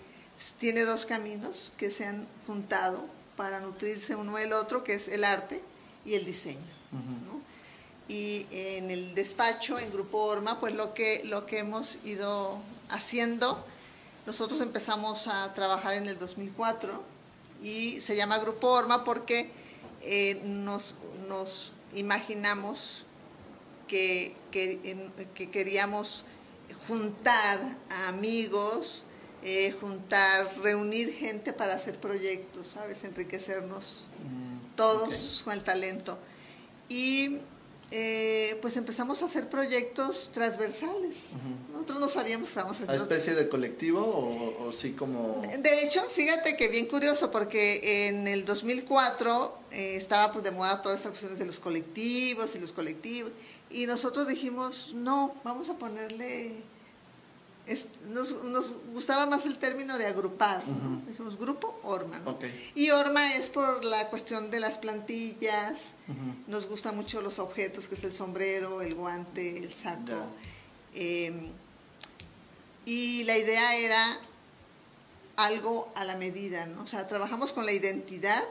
[0.58, 5.24] tiene dos caminos que se han juntado para nutrirse uno del otro, que es el
[5.24, 5.62] arte
[6.04, 6.80] y el diseño.
[8.10, 13.64] Y en el despacho, en Grupo Orma, pues lo que, lo que hemos ido haciendo,
[14.26, 17.04] nosotros empezamos a trabajar en el 2004
[17.62, 19.52] y se llama Grupo Orma porque
[20.02, 20.96] eh, nos,
[21.28, 23.06] nos, imaginamos
[23.86, 25.04] que, que,
[25.52, 26.24] queríamos
[26.88, 29.04] juntar a amigos,
[29.44, 33.04] eh, juntar, reunir gente para hacer proyectos, ¿sabes?
[33.04, 36.18] Enriquecernos mm, todos con el talento.
[36.88, 37.38] Y
[37.92, 41.16] eh, pues empezamos a hacer proyectos transversales.
[41.72, 42.92] Nosotros no sabíamos que estábamos haciendo.
[42.92, 45.42] ¿A especie de colectivo o, sí como.?
[45.58, 50.82] De hecho, fíjate que bien curioso, porque en el 2004 eh, estaba pues de moda
[50.82, 53.32] todas estas cuestiones de los colectivos y los colectivos.
[53.70, 56.56] Y nosotros dijimos, no, vamos a ponerle
[58.08, 60.62] nos, gustaba más el término de agrupar,
[61.06, 62.20] dijimos grupo Orma.
[62.74, 65.92] Y Orma es por la cuestión de las plantillas,
[66.46, 70.12] nos gustan mucho los objetos, que es el sombrero, el guante, el saco.
[70.94, 71.52] Em,
[72.84, 74.18] y la idea era
[75.36, 76.82] algo a la medida, ¿no?
[76.82, 78.42] O sea, trabajamos con la identidad,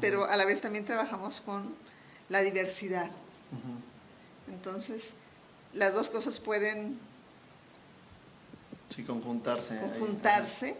[0.00, 1.74] pero a la vez también trabajamos con
[2.28, 3.10] la diversidad.
[4.48, 5.14] Entonces,
[5.72, 6.98] las dos cosas pueden
[8.88, 9.78] Sí, conjuntarse.
[9.80, 10.76] Conjuntarse,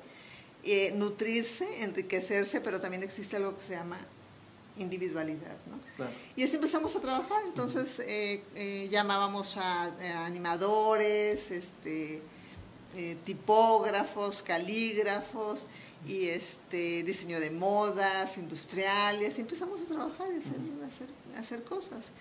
[0.63, 3.99] eh, nutrirse, enriquecerse, pero también existe algo que se llama
[4.77, 5.57] individualidad.
[5.67, 6.07] ¿no?
[6.37, 12.23] Y así empezamos a trabajar, entonces eh, eh, llamábamos a, animadores, este,
[13.25, 15.67] tipógrafos, calígrafos
[16.07, 22.13] y este diseño de modas, industriales, y empezamos a trabajar y hacer, hacer cosas.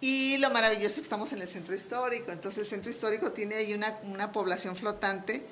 [0.00, 3.56] Y lo maravilloso es que estamos en el centro histórico, entonces el centro histórico tiene
[3.56, 5.44] ahí una, una población flotante,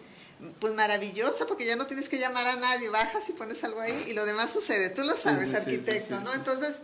[0.60, 4.06] pues maravillosa, porque ya no tienes que llamar a nadie, bajas y pones algo ahí
[4.08, 6.32] y lo demás sucede, tú lo sabes, arquitecto, ¿no?
[6.34, 6.76] Entonces,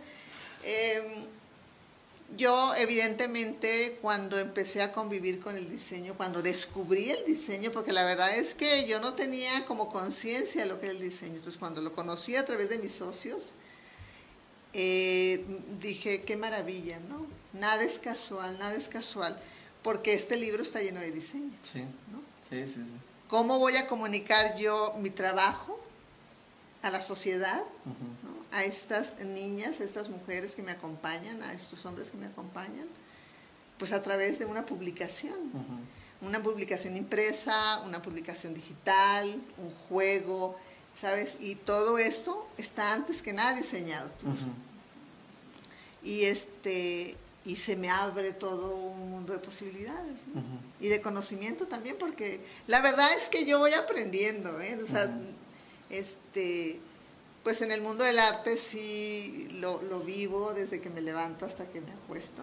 [0.63, 1.25] em,
[2.37, 8.03] Yo, evidentemente, cuando empecé a convivir con el diseño, cuando descubrí el diseño, porque la
[8.03, 11.57] verdad es que yo no tenía como conciencia de lo que era el diseño, entonces
[11.57, 13.51] cuando lo conocí a través de mis socios,
[14.73, 15.45] eh,
[15.79, 17.27] dije, qué maravilla, ¿no?
[17.59, 19.39] Nada es casual, nada es casual,
[19.83, 21.57] porque este libro está lleno de diseño.
[21.61, 21.83] Sí,
[22.49, 22.81] sí, sí, sí.
[23.29, 25.79] ¿Cómo voy a comunicar yo mi trabajo
[26.81, 27.63] a la sociedad?
[28.55, 32.87] a estas niñas, a estas mujeres que me acompañan, a estos hombres que me acompañan,
[33.77, 35.35] pues a través de una publicación.
[36.21, 40.55] Una publicación impresa, una publicación digital, un juego,
[40.95, 41.37] ¿sabes?
[41.41, 44.09] Y todo esto está antes que nada diseñado.
[46.01, 50.19] Y este y se me abre todo un mundo de posibilidades
[50.79, 54.79] y de conocimiento también porque la verdad es que yo voy aprendiendo ¿eh?
[54.81, 55.09] o sea,
[55.89, 56.79] este
[57.45, 61.79] pues en el mundo del arte sí lo, vivo desde que me levanto hasta que
[61.79, 62.41] me acuesto,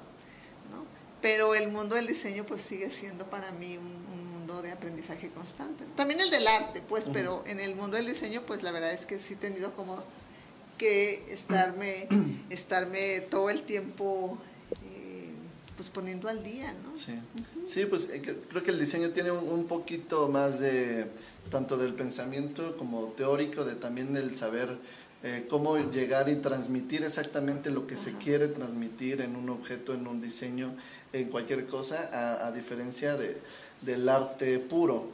[0.70, 0.86] ¿no?
[1.20, 5.84] Pero el mundo del diseño pues sigue siendo para mí un, mundo de aprendizaje constante.
[5.96, 9.06] También el del arte, pues, pero en el mundo del diseño pues la verdad es
[9.06, 10.02] que sí he tenido como
[10.78, 12.06] que estarme,
[12.50, 14.38] estarme todo el tiempo
[15.76, 16.96] pues poniendo al día, ¿no?
[16.96, 17.14] Sí,
[17.66, 21.06] sí pues eh, creo que el diseño tiene un, un, poquito más de
[21.50, 24.78] tanto del pensamiento como teórico, de también el saber
[25.24, 30.08] eh, cómo llegar y transmitir exactamente lo que se quiere transmitir en un objeto, en
[30.08, 30.74] un diseño,
[31.12, 33.40] en cualquier cosa, a, diferencia de,
[33.82, 35.10] del arte puro.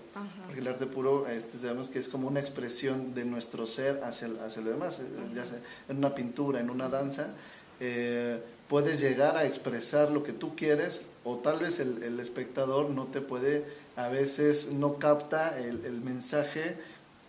[0.46, 4.30] Porque el arte puro este, sabemos que es como una expresión de nuestro ser hacia,
[4.42, 7.34] hacia lo demás, eh, ya sea en una pintura, en una danza.
[7.78, 12.90] Eh, puedes llegar a expresar lo que tú quieres o tal vez el, el espectador
[12.90, 13.64] no te puede,
[13.96, 16.76] a veces no capta el, el mensaje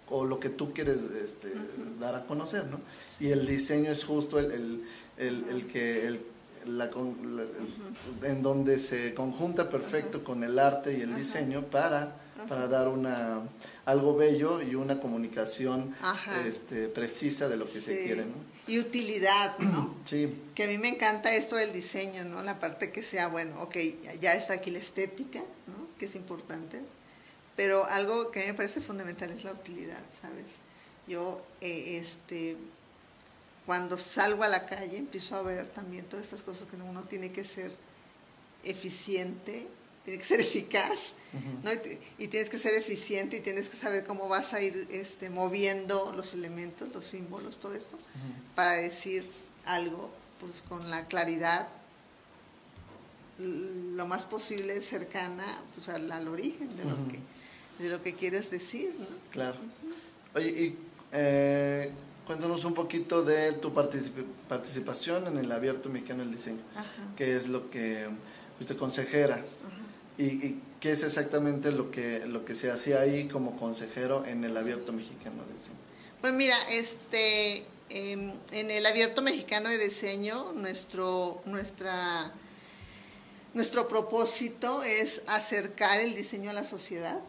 [0.09, 1.51] o lo que tú quieres este,
[1.99, 2.79] dar a conocer, ¿no?
[3.19, 4.83] Y el diseño es justo el,
[5.17, 6.21] el, el, que el,
[6.65, 6.89] la,
[8.23, 12.15] en donde se conjunta perfecto con el arte y el diseño para,
[12.47, 13.41] para dar una
[13.85, 15.93] algo bello y una comunicación
[16.47, 18.48] este, precisa de lo que se quiere, ¿no?
[18.69, 19.95] Y utilidad, ¿no?
[20.05, 20.33] Sí.
[20.55, 22.41] Que a mí me encanta esto del diseño, ¿no?
[22.41, 23.75] La parte que sea, bueno, ok,
[24.19, 25.87] ya está aquí la estética, ¿no?
[25.99, 26.81] Que es importante
[27.59, 30.45] pero algo que me parece fundamental es la utilidad, ¿sabes?
[31.09, 32.55] Yo, eh, este,
[33.65, 37.33] cuando salgo a la calle, empiezo a ver también todas estas cosas que uno tiene
[37.33, 37.73] que ser
[38.63, 39.67] eficiente,
[40.03, 41.13] tiene que ser eficaz,
[41.63, 41.71] ¿no?
[42.17, 46.13] y, tienes que ser eficiente y tienes que saber cómo vas a ir este, moviendo
[46.15, 47.97] los elementos, los símbolos, todo esto,
[48.55, 49.25] para decir
[49.65, 50.09] algo
[50.39, 51.67] pues, con la claridad
[53.37, 57.19] lo más posible cercana pues, al, al origen de lo que
[57.79, 59.05] de lo que quieres decir, ¿no?
[59.31, 59.57] Claro.
[60.35, 60.77] Oye, y
[61.11, 61.91] eh,
[62.27, 66.59] cuéntanos un poquito de tu participación en el Abierto Mexicano del Diseño.
[67.15, 68.07] ¿Qué es lo que
[68.57, 69.43] fuiste consejera?
[70.19, 74.55] Y, qué es exactamente lo que, lo que se hacía ahí como consejero en el
[74.57, 75.77] Abierto Mexicano del Diseño?
[76.19, 82.33] Pues mira, este, em, en el Abierto Mexicano de Diseño, nuestro, nuestra,
[83.53, 87.19] nuestro propósito es acercar el diseño a la sociedad.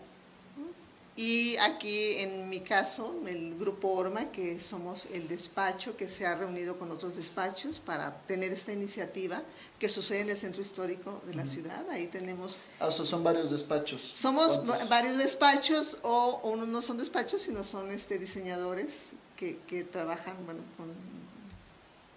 [1.21, 6.35] Y aquí, en mi caso, el grupo ORMA, que somos el despacho que se ha
[6.35, 9.43] reunido con otros despachos para tener esta iniciativa
[9.79, 11.87] que sucede en el centro histórico de la ciudad.
[11.91, 12.57] Ahí tenemos...
[12.79, 14.01] Ah, o son varios despachos.
[14.01, 20.37] Somos varios despachos, o, unos no son despachos, sino son este, diseñadores que, que trabajan
[20.47, 20.89] bueno, con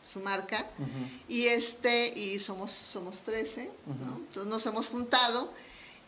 [0.08, 0.66] su marca.
[1.28, 5.52] Y, este, y somos, somos 13, Entonces nos hemos juntado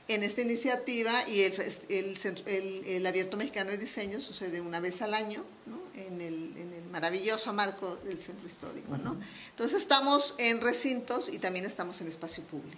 [0.07, 1.53] en esta iniciativa y el,
[1.89, 5.79] el, el, Abierto Mexicano de Diseño sucede una vez al año ¿no?
[5.95, 8.97] en, el, en, el, maravilloso marco del centro histórico.
[8.97, 9.17] ¿no?
[9.49, 12.77] Entonces estamos en recintos y también estamos en espacio público.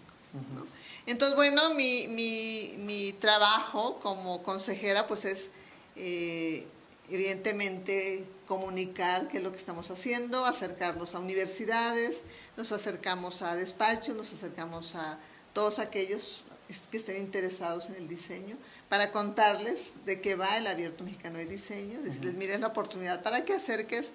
[0.54, 0.66] ¿no?
[1.06, 5.50] Entonces, bueno, mi, mi, mi, trabajo como consejera pues es
[5.96, 6.68] eh,
[7.10, 12.22] evidentemente comunicar qué es lo que estamos haciendo, acercarnos a universidades,
[12.56, 15.18] nos acercamos a despachos, nos acercamos a
[15.54, 16.44] todos aquellos
[16.92, 18.58] que estén interesados en el diseño,
[18.90, 23.46] para contarles de qué va el Abierto Mexicano de Diseño, decirles, miren la oportunidad para
[23.46, 24.12] que acerques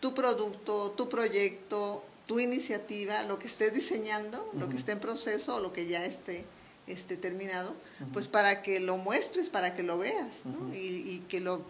[0.00, 5.56] tu producto, tu proyecto, tu iniciativa, lo que estés diseñando, lo que esté en proceso
[5.56, 6.44] o lo que ya esté,
[6.86, 7.74] esté terminado,
[8.12, 10.34] pues para que lo muestres, para que lo veas,
[10.72, 11.54] y, que lo...
[11.54, 11.64] o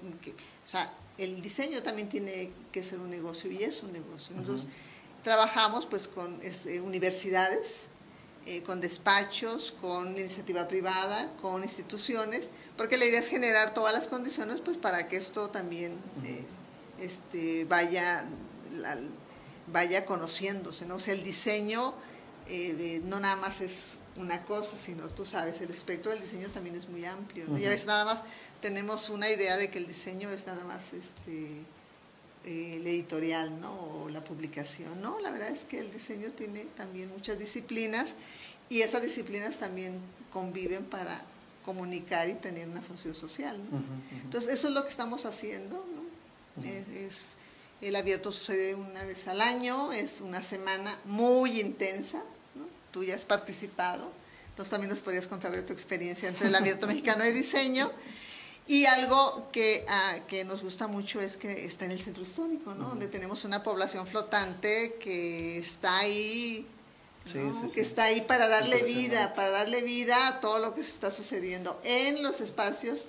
[0.67, 4.35] sea, el diseño también tiene que ser un negocio y es un negocio.
[4.37, 4.69] Entonces,
[5.23, 7.87] trabajamos pues con este, universidades,
[8.47, 14.07] eh, con despachos, con iniciativa privada, con instituciones, porque la idea es generar todas las
[14.07, 16.45] condiciones pues para que esto también eh,
[17.01, 18.27] este, vaya,
[19.73, 20.97] vaya conociéndose, ¿no?
[20.97, 21.95] O sea, el diseño
[22.47, 26.77] eh, no nada más es una cosa, sino tú sabes, el espectro del diseño también
[26.77, 27.47] es muy amplio.
[27.49, 27.59] ¿no?
[27.59, 28.23] Y a veces nada más
[28.61, 31.65] tenemos una idea de que el diseño es nada más este,
[32.45, 33.73] el editorial ¿no?
[33.73, 35.01] o la publicación.
[35.01, 38.15] No, la verdad es que el diseño tiene también muchas disciplinas
[38.69, 39.99] y esas disciplinas también
[40.33, 41.23] conviven para
[41.65, 43.59] comunicar y tener una función social.
[43.71, 43.83] ¿no?
[44.23, 45.85] Entonces, eso es lo que estamos haciendo.
[46.57, 46.65] ¿no?
[46.65, 47.25] es,
[47.81, 52.19] el abierto sucede una vez al año, es una semana muy intensa.
[52.55, 52.67] ¿no?
[52.93, 54.11] Tú ya has participado,
[54.51, 57.91] entonces también nos podrías contar de tu experiencia entre el abierto mexicano de diseño.
[58.67, 62.75] Y algo que, ah, que nos gusta mucho es que está en el centro histórico,
[62.75, 62.89] ¿no?
[62.89, 66.67] donde tenemos una población flotante que está ahí
[67.73, 71.11] que está ahí para darle vida, para darle vida a todo lo que se está
[71.11, 73.07] sucediendo en los espacios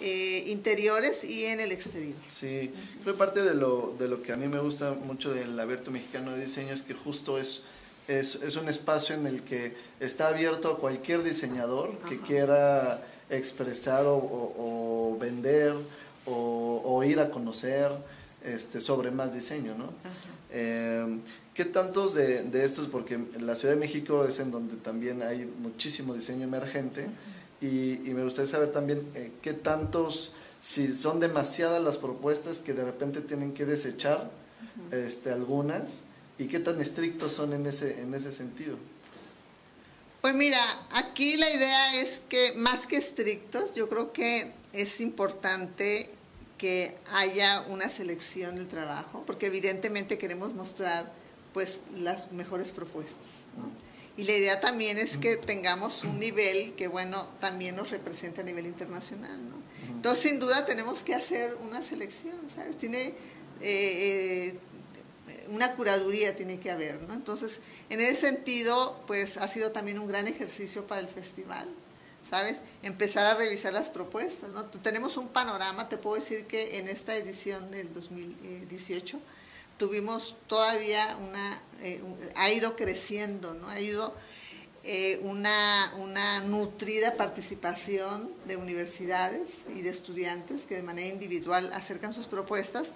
[0.00, 2.16] eh, interiores y en el exterior.
[2.28, 2.72] Sí,
[3.04, 6.32] creo parte de lo, de lo que a mí me gusta mucho del Abierto Mexicano
[6.32, 7.62] de Diseño es que justo es,
[8.08, 13.06] es, es un espacio en el que está abierto a cualquier diseñador que quiera
[13.36, 15.74] expresar o, o, vender
[16.26, 17.90] o, o, ir a conocer
[18.44, 19.92] este, sobre más diseño, ¿no?
[20.50, 21.18] Eh,
[21.54, 25.44] ¿Qué tantos de, de, estos, porque la Ciudad de México es en donde también hay
[25.44, 27.08] muchísimo diseño emergente,
[27.60, 32.72] y, y, me gustaría saber también eh, qué tantos, si son demasiadas las propuestas que
[32.72, 34.30] de repente tienen que desechar
[34.90, 36.00] este, algunas,
[36.38, 38.76] y qué tan estrictos son en ese, en ese sentido.
[40.22, 46.08] Pues mira, aquí la idea es que más que estrictos, yo creo que es importante
[46.58, 51.12] que haya una selección del trabajo, porque evidentemente queremos mostrar
[51.52, 53.26] pues las mejores propuestas.
[54.16, 58.44] Y la idea también es que tengamos un nivel que, bueno, también nos represente a
[58.44, 59.56] nivel internacional, ¿no?
[59.92, 62.78] Entonces, sin duda, tenemos que hacer una selección, ¿sabes?
[62.78, 63.14] Tiene eh,
[63.60, 64.58] eh,
[65.48, 67.14] una curaduría, tiene que haber, ¿no?
[67.14, 67.60] Entonces,
[67.90, 71.68] en ese sentido, pues ha sido también un gran ejercicio para el festival,
[72.28, 72.60] ¿sabes?
[72.82, 74.64] Empezar a revisar las propuestas, ¿no?
[74.66, 79.18] Tenemos un panorama, te puedo decir que en esta edición del 2018,
[79.78, 82.00] tuvimos todavía una, eh,
[82.36, 83.68] ha ido creciendo, ¿no?
[83.68, 84.14] Ha ido
[84.84, 92.12] eh, una, una, nutrida participación de universidades y de estudiantes que de manera individual acercan
[92.12, 92.92] sus propuestas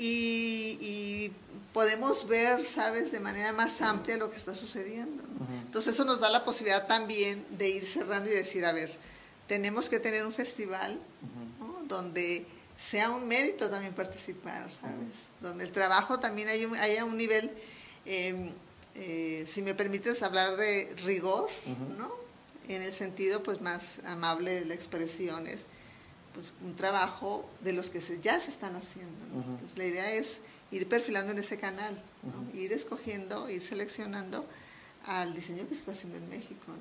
[0.00, 1.32] y,
[1.72, 5.22] podemos ver, ¿sabes?, de manera más amplia lo que está sucediendo.
[5.64, 8.96] Entonces eso nos da la posibilidad también de ir cerrando y decir, a ver,
[9.46, 10.98] tenemos que tener un festival
[11.86, 12.46] donde
[12.76, 15.14] sea un mérito también participar, ¿sabes?
[15.40, 17.50] Donde el trabajo también haya un, nivel,
[18.04, 18.52] em,
[18.94, 21.48] eh, si me permites hablar de rigor,
[21.98, 22.10] ¿no?
[22.68, 25.66] En el sentido pues más amable de la expresión es
[26.34, 29.24] pues un trabajo de los que ya se están haciendo.
[29.34, 32.00] Entonces la idea es ir perfilando en ese canal,
[32.54, 34.44] ir escogiendo, ir seleccionando
[35.06, 36.72] al diseño que se está haciendo en México.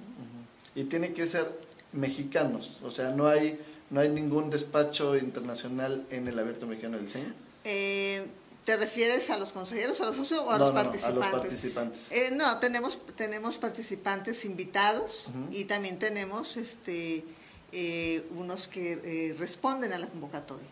[0.75, 6.27] Y tiene que ser mexicanos, o sea, no hay ¿No hay ningún despacho internacional en
[6.27, 7.33] el Abierto Mexicano del Diseño?
[7.63, 8.25] Eh,
[8.65, 11.15] ¿Te refieres a los consejeros, a los socios o a los participantes?
[11.15, 12.11] No, a los participantes.
[12.11, 17.25] Eh, no, tenemos, tenemos participantes invitados y también tenemos este,
[17.71, 20.67] eh, unos que responden a la convocatoria.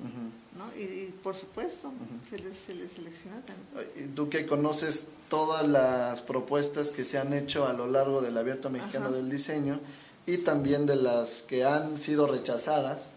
[0.57, 0.65] ¿no?
[0.75, 1.93] y, por supuesto,
[2.29, 4.15] se, les, se, les, selecciona también.
[4.15, 8.69] Tú que conoces todas las propuestas que se han hecho a lo largo del Abierto
[8.69, 9.79] Mexicano del Diseño,
[10.27, 13.09] y también de las que han sido rechazadas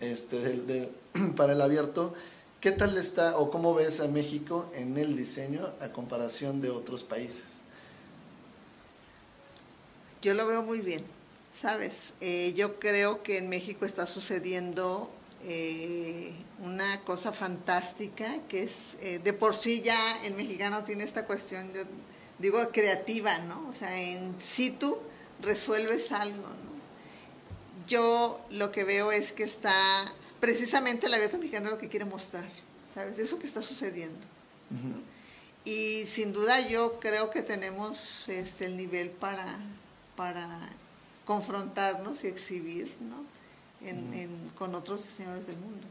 [0.00, 0.92] este,
[1.36, 2.12] para el abierto.
[2.60, 7.04] ¿Qué tal está o cómo ves a México en el diseño a comparación de otros
[7.04, 7.44] países?
[10.20, 11.04] Yo lo veo muy bien,
[11.60, 12.14] ¿sabes?
[12.20, 15.10] Eh, yo creo que en México está sucediendo
[15.44, 16.32] eh,
[16.62, 21.72] una cosa fantástica que es, eh, de por sí ya el mexicano tiene esta cuestión,
[21.72, 21.82] yo
[22.38, 23.68] digo, creativa, ¿no?
[23.70, 24.98] O sea, en situ
[25.42, 26.46] resuelves algo.
[26.46, 26.78] ¿no?
[27.88, 29.72] Yo lo que veo es que está,
[30.38, 32.48] precisamente el abierto mexicano lo que quiere mostrar,
[32.94, 33.18] ¿sabes?
[33.18, 34.20] Eso que está sucediendo.
[35.64, 39.58] Y sin duda yo creo que tenemos este, el nivel para,
[40.14, 40.68] para
[41.28, 43.22] confrontarnos y exhibir ¿no?
[43.86, 45.86] en, con otros diseñadores del mundo.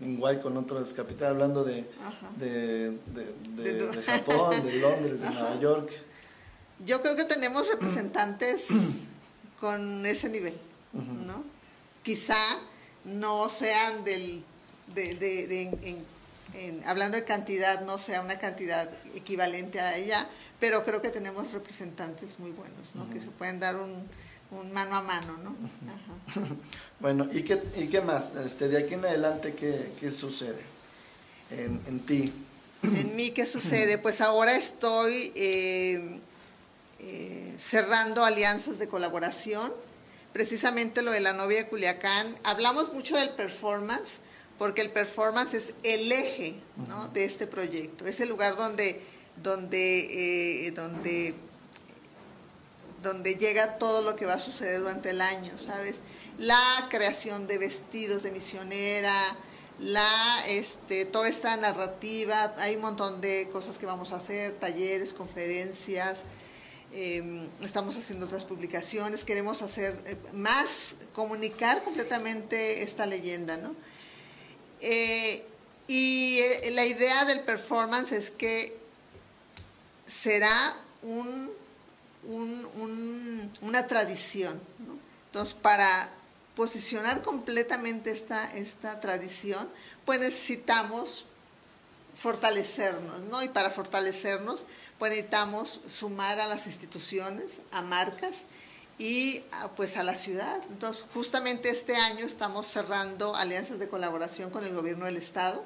[0.00, 1.88] Igual con otros capitales, hablando de,
[2.36, 5.92] de, de, de, Japón, de Londres, de Nueva York.
[6.84, 8.66] Yo creo que tenemos representantes
[9.60, 10.58] con ese nivel,
[10.92, 11.44] ¿no?
[12.02, 12.58] Quizá
[13.04, 14.42] no sean del,
[14.92, 16.02] de,
[16.84, 20.28] hablando de cantidad, no sea una cantidad equivalente a ella,
[20.60, 23.08] pero creo que tenemos representantes muy buenos, ¿no?
[23.10, 24.08] Que se pueden dar un,
[24.72, 25.56] mano a mano, ¿no?
[27.00, 28.34] bueno, ¿y qué, ¿y qué más?
[28.36, 30.62] Este, de aquí en adelante, ¿qué, qué sucede
[31.50, 32.32] en, en, ti?
[32.82, 33.98] En mí, ¿qué sucede?
[33.98, 35.32] Pues ahora estoy...
[35.34, 36.20] Eh,
[36.98, 39.72] eh, cerrando alianzas de colaboración.
[40.32, 44.20] Precisamente lo de la novia de Culiacán, hablamos mucho del performance,
[44.58, 46.56] porque el performance es el eje
[47.12, 49.02] de este proyecto, es el lugar donde,
[49.42, 51.34] donde, eh, donde,
[53.02, 56.00] donde llega todo lo que va a suceder durante el año, ¿sabes?
[56.38, 59.36] La creación de vestidos de misionera,
[59.78, 65.12] la, este, toda esta narrativa, hay un montón de cosas que vamos a hacer, talleres,
[65.12, 66.24] conferencias,
[66.92, 73.74] em, estamos haciendo otras publicaciones, queremos hacer eh, más, comunicar completamente esta leyenda, ¿no?
[74.80, 75.44] Eh,
[75.88, 76.40] y
[76.72, 78.85] la idea del performance es que
[80.06, 81.50] será un,
[83.60, 84.60] una tradición.
[85.26, 86.10] Entonces, para
[86.54, 89.68] posicionar completamente esta, esta tradición,
[90.04, 91.26] pues necesitamos
[92.18, 93.42] fortalecernos, ¿no?
[93.42, 94.64] Y para fortalecernos,
[94.98, 98.46] pues necesitamos sumar a las instituciones, a marcas,
[98.98, 100.60] y ah, pues a la ciudad.
[100.70, 105.64] Entonces, justamente este año estamos cerrando alianzas de colaboración con el gobierno del estado,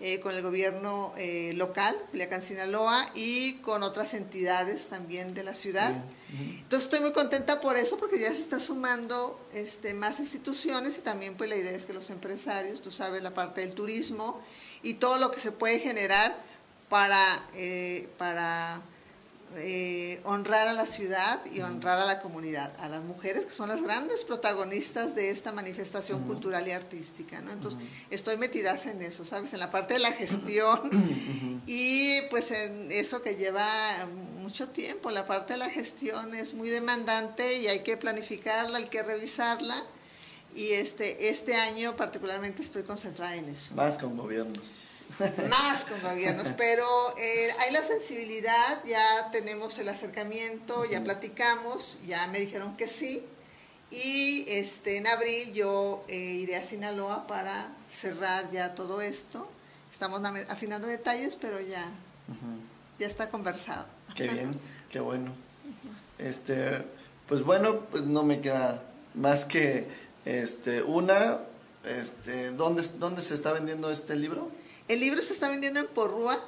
[0.00, 5.56] eh, con el gobierno eh, local, Culiacán, Sinaloa, y con otras entidades también de la
[5.56, 5.92] ciudad.
[6.30, 11.00] Entonces, estoy muy contenta por eso, porque ya se está sumando este, más instituciones y
[11.00, 14.40] también pues la idea es que los empresarios, tú sabes, la parte del turismo
[14.82, 16.36] y todo lo que se puede generar
[16.88, 18.80] para, eh, para
[19.56, 23.68] eh, honrar a la ciudad y honrar a la comunidad, a las mujeres que son
[23.68, 27.52] las grandes protagonistas de esta manifestación cultural y artística, ¿no?
[27.52, 27.80] Entonces,
[28.10, 29.52] estoy metida en eso, ¿sabes?
[29.54, 30.90] En la parte de la gestión
[31.66, 33.66] y pues en eso que lleva
[34.36, 38.86] mucho tiempo, la parte de la gestión es muy demandante y hay que planificarla, hay
[38.86, 39.82] que revisarla.
[40.54, 43.74] Y este, este año particularmente estoy concentrada en eso.
[43.74, 44.87] Más con gobiernos
[45.50, 46.84] más con gobiernos, pero
[47.18, 53.24] eh, hay la sensibilidad, ya tenemos el acercamiento, ya platicamos, ya me dijeron que sí,
[53.90, 59.48] y este, en abril yo eh, iré a Sinaloa para cerrar ya todo esto.
[59.90, 61.84] Estamos afinando detalles, pero ya,
[62.98, 63.86] ya está conversado.
[64.14, 65.32] Qué bien, qué bueno.
[66.18, 66.84] Este,
[67.26, 68.82] pues bueno, pues no me queda
[69.14, 69.88] más que
[70.26, 71.38] este, una,
[71.84, 74.50] este, ¿dónde, ¿dónde se está vendiendo este libro?
[74.88, 76.38] El libro se está vendiendo en Porrúa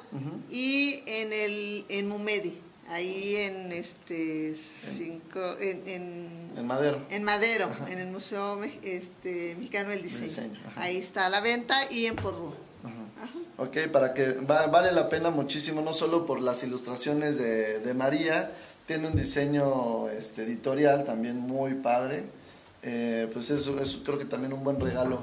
[0.51, 7.05] y en el en Mumedi, ahí en este cinco en, en, Madero.
[7.11, 10.59] En Madero, en el Museo este, Mexicano del Diseño.
[10.77, 12.55] ahí está a la venta y en Porrúa.
[13.59, 18.53] Ok, para que vale la pena muchísimo, no solo por las ilustraciones de, de María,
[18.87, 22.25] tiene un diseño este, editorial también muy padre.
[22.83, 25.21] Eh, pues eso, eso creo que también un buen regalo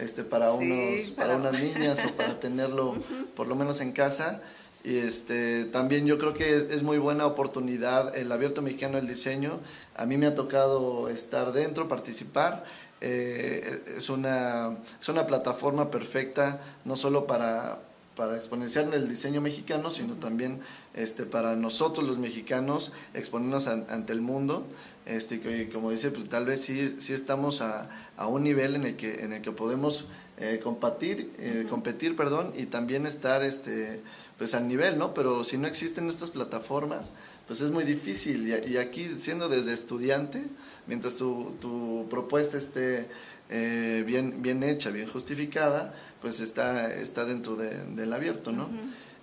[0.00, 1.36] este, para, unos, para...
[1.36, 2.94] unas niñas o para tenerlo
[3.34, 4.40] por lo menos en casa.
[4.82, 9.60] Y este, también yo creo que es, muy buena oportunidad el Abierto Mexicano del Diseño.
[9.94, 12.64] A mí me ha tocado estar dentro, participar.
[13.02, 17.80] Eh, es, una, es una plataforma perfecta, no solo para,
[18.16, 20.60] para exponenciar el diseño mexicano, sino también
[20.94, 24.66] este, para nosotros los mexicanos exponernos ante el mundo.
[25.06, 28.84] Este, que, como dice, pues, tal vez sí, sí estamos a, a, un nivel en
[28.84, 30.06] el que, en el que podemos
[30.38, 34.00] eh, competir, eh, competir perdón, y también estar este,
[34.38, 35.14] pues, al nivel, ¿no?
[35.14, 37.12] Pero si no existen estas plataformas,
[37.46, 38.48] pues es muy difícil.
[38.48, 40.44] Y, aquí, siendo desde estudiante,
[40.86, 43.08] mientras tu, tu propuesta esté
[43.48, 45.92] eh, bien, bien hecha, bien justificada,
[46.22, 48.68] pues está, está dentro del abierto, ¿no?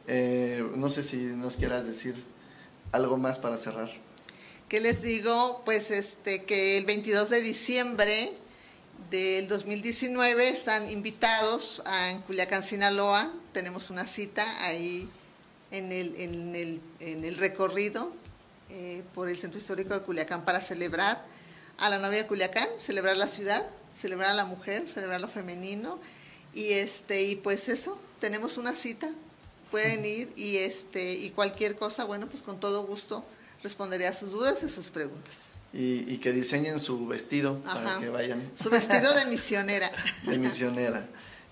[0.08, 2.16] Eh, no sé si nos quieras decir
[2.92, 3.90] algo más para cerrar.
[4.70, 5.62] ¿Qué les digo?
[5.64, 8.34] Pues este que el 22 de diciembre
[9.10, 13.34] del 2019 están invitados a en Culiacán, Sinaloa.
[13.54, 15.10] Tenemos una cita ahí
[15.72, 18.12] en el, en el, en el recorrido
[18.70, 21.24] eh, por el Centro Histórico de Culiacán para celebrar
[21.78, 23.66] a la novia de Culiacán, celebrar la ciudad
[24.00, 26.00] celebrar a la mujer, celebrar lo femenino.
[26.54, 29.10] Y este, y pues eso, tenemos una cita,
[29.72, 33.24] pueden ir y este, y cualquier cosa, bueno, pues con todo gusto
[33.64, 35.36] responderé a sus dudas y sus preguntas.
[35.74, 38.52] Y, que diseñen su vestido para que vayan.
[38.56, 39.92] Su vestido de misionera.
[40.24, 41.06] de misionera.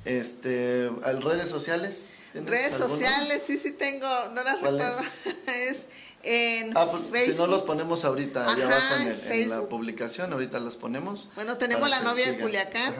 [0.05, 0.89] Este,
[1.21, 2.13] redes sociales?
[2.33, 5.01] Redes sociales, sí, sí tengo, no las recuerdo.
[5.47, 5.85] Es?
[6.23, 8.95] En ah, pues, Si no los ponemos ahorita, ahí abajo
[9.29, 11.29] en, la publicación, ahorita los ponemos.
[11.35, 12.95] Bueno, tenemos la novia de Culiacán,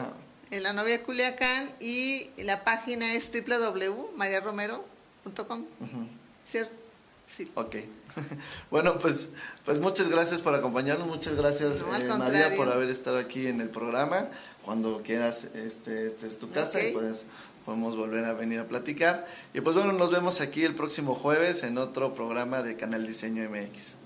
[0.52, 5.64] en la novia de Culiacán y la página es www.mariaromero.com,
[6.46, 6.85] ¿cierto?
[7.26, 7.50] Sí.
[7.54, 7.76] Ok.
[8.70, 9.30] bueno, pues,
[9.64, 13.68] pues muchas gracias por acompañarnos, muchas gracias eh, María por haber estado aquí en el
[13.68, 14.28] programa.
[14.64, 17.24] Cuando quieras, este, este es tu casa y puedes
[17.66, 19.26] podemos volver a venir a platicar.
[19.52, 23.48] Y pues bueno, nos vemos aquí el próximo jueves en otro programa de Canal Diseño
[23.50, 24.05] MX.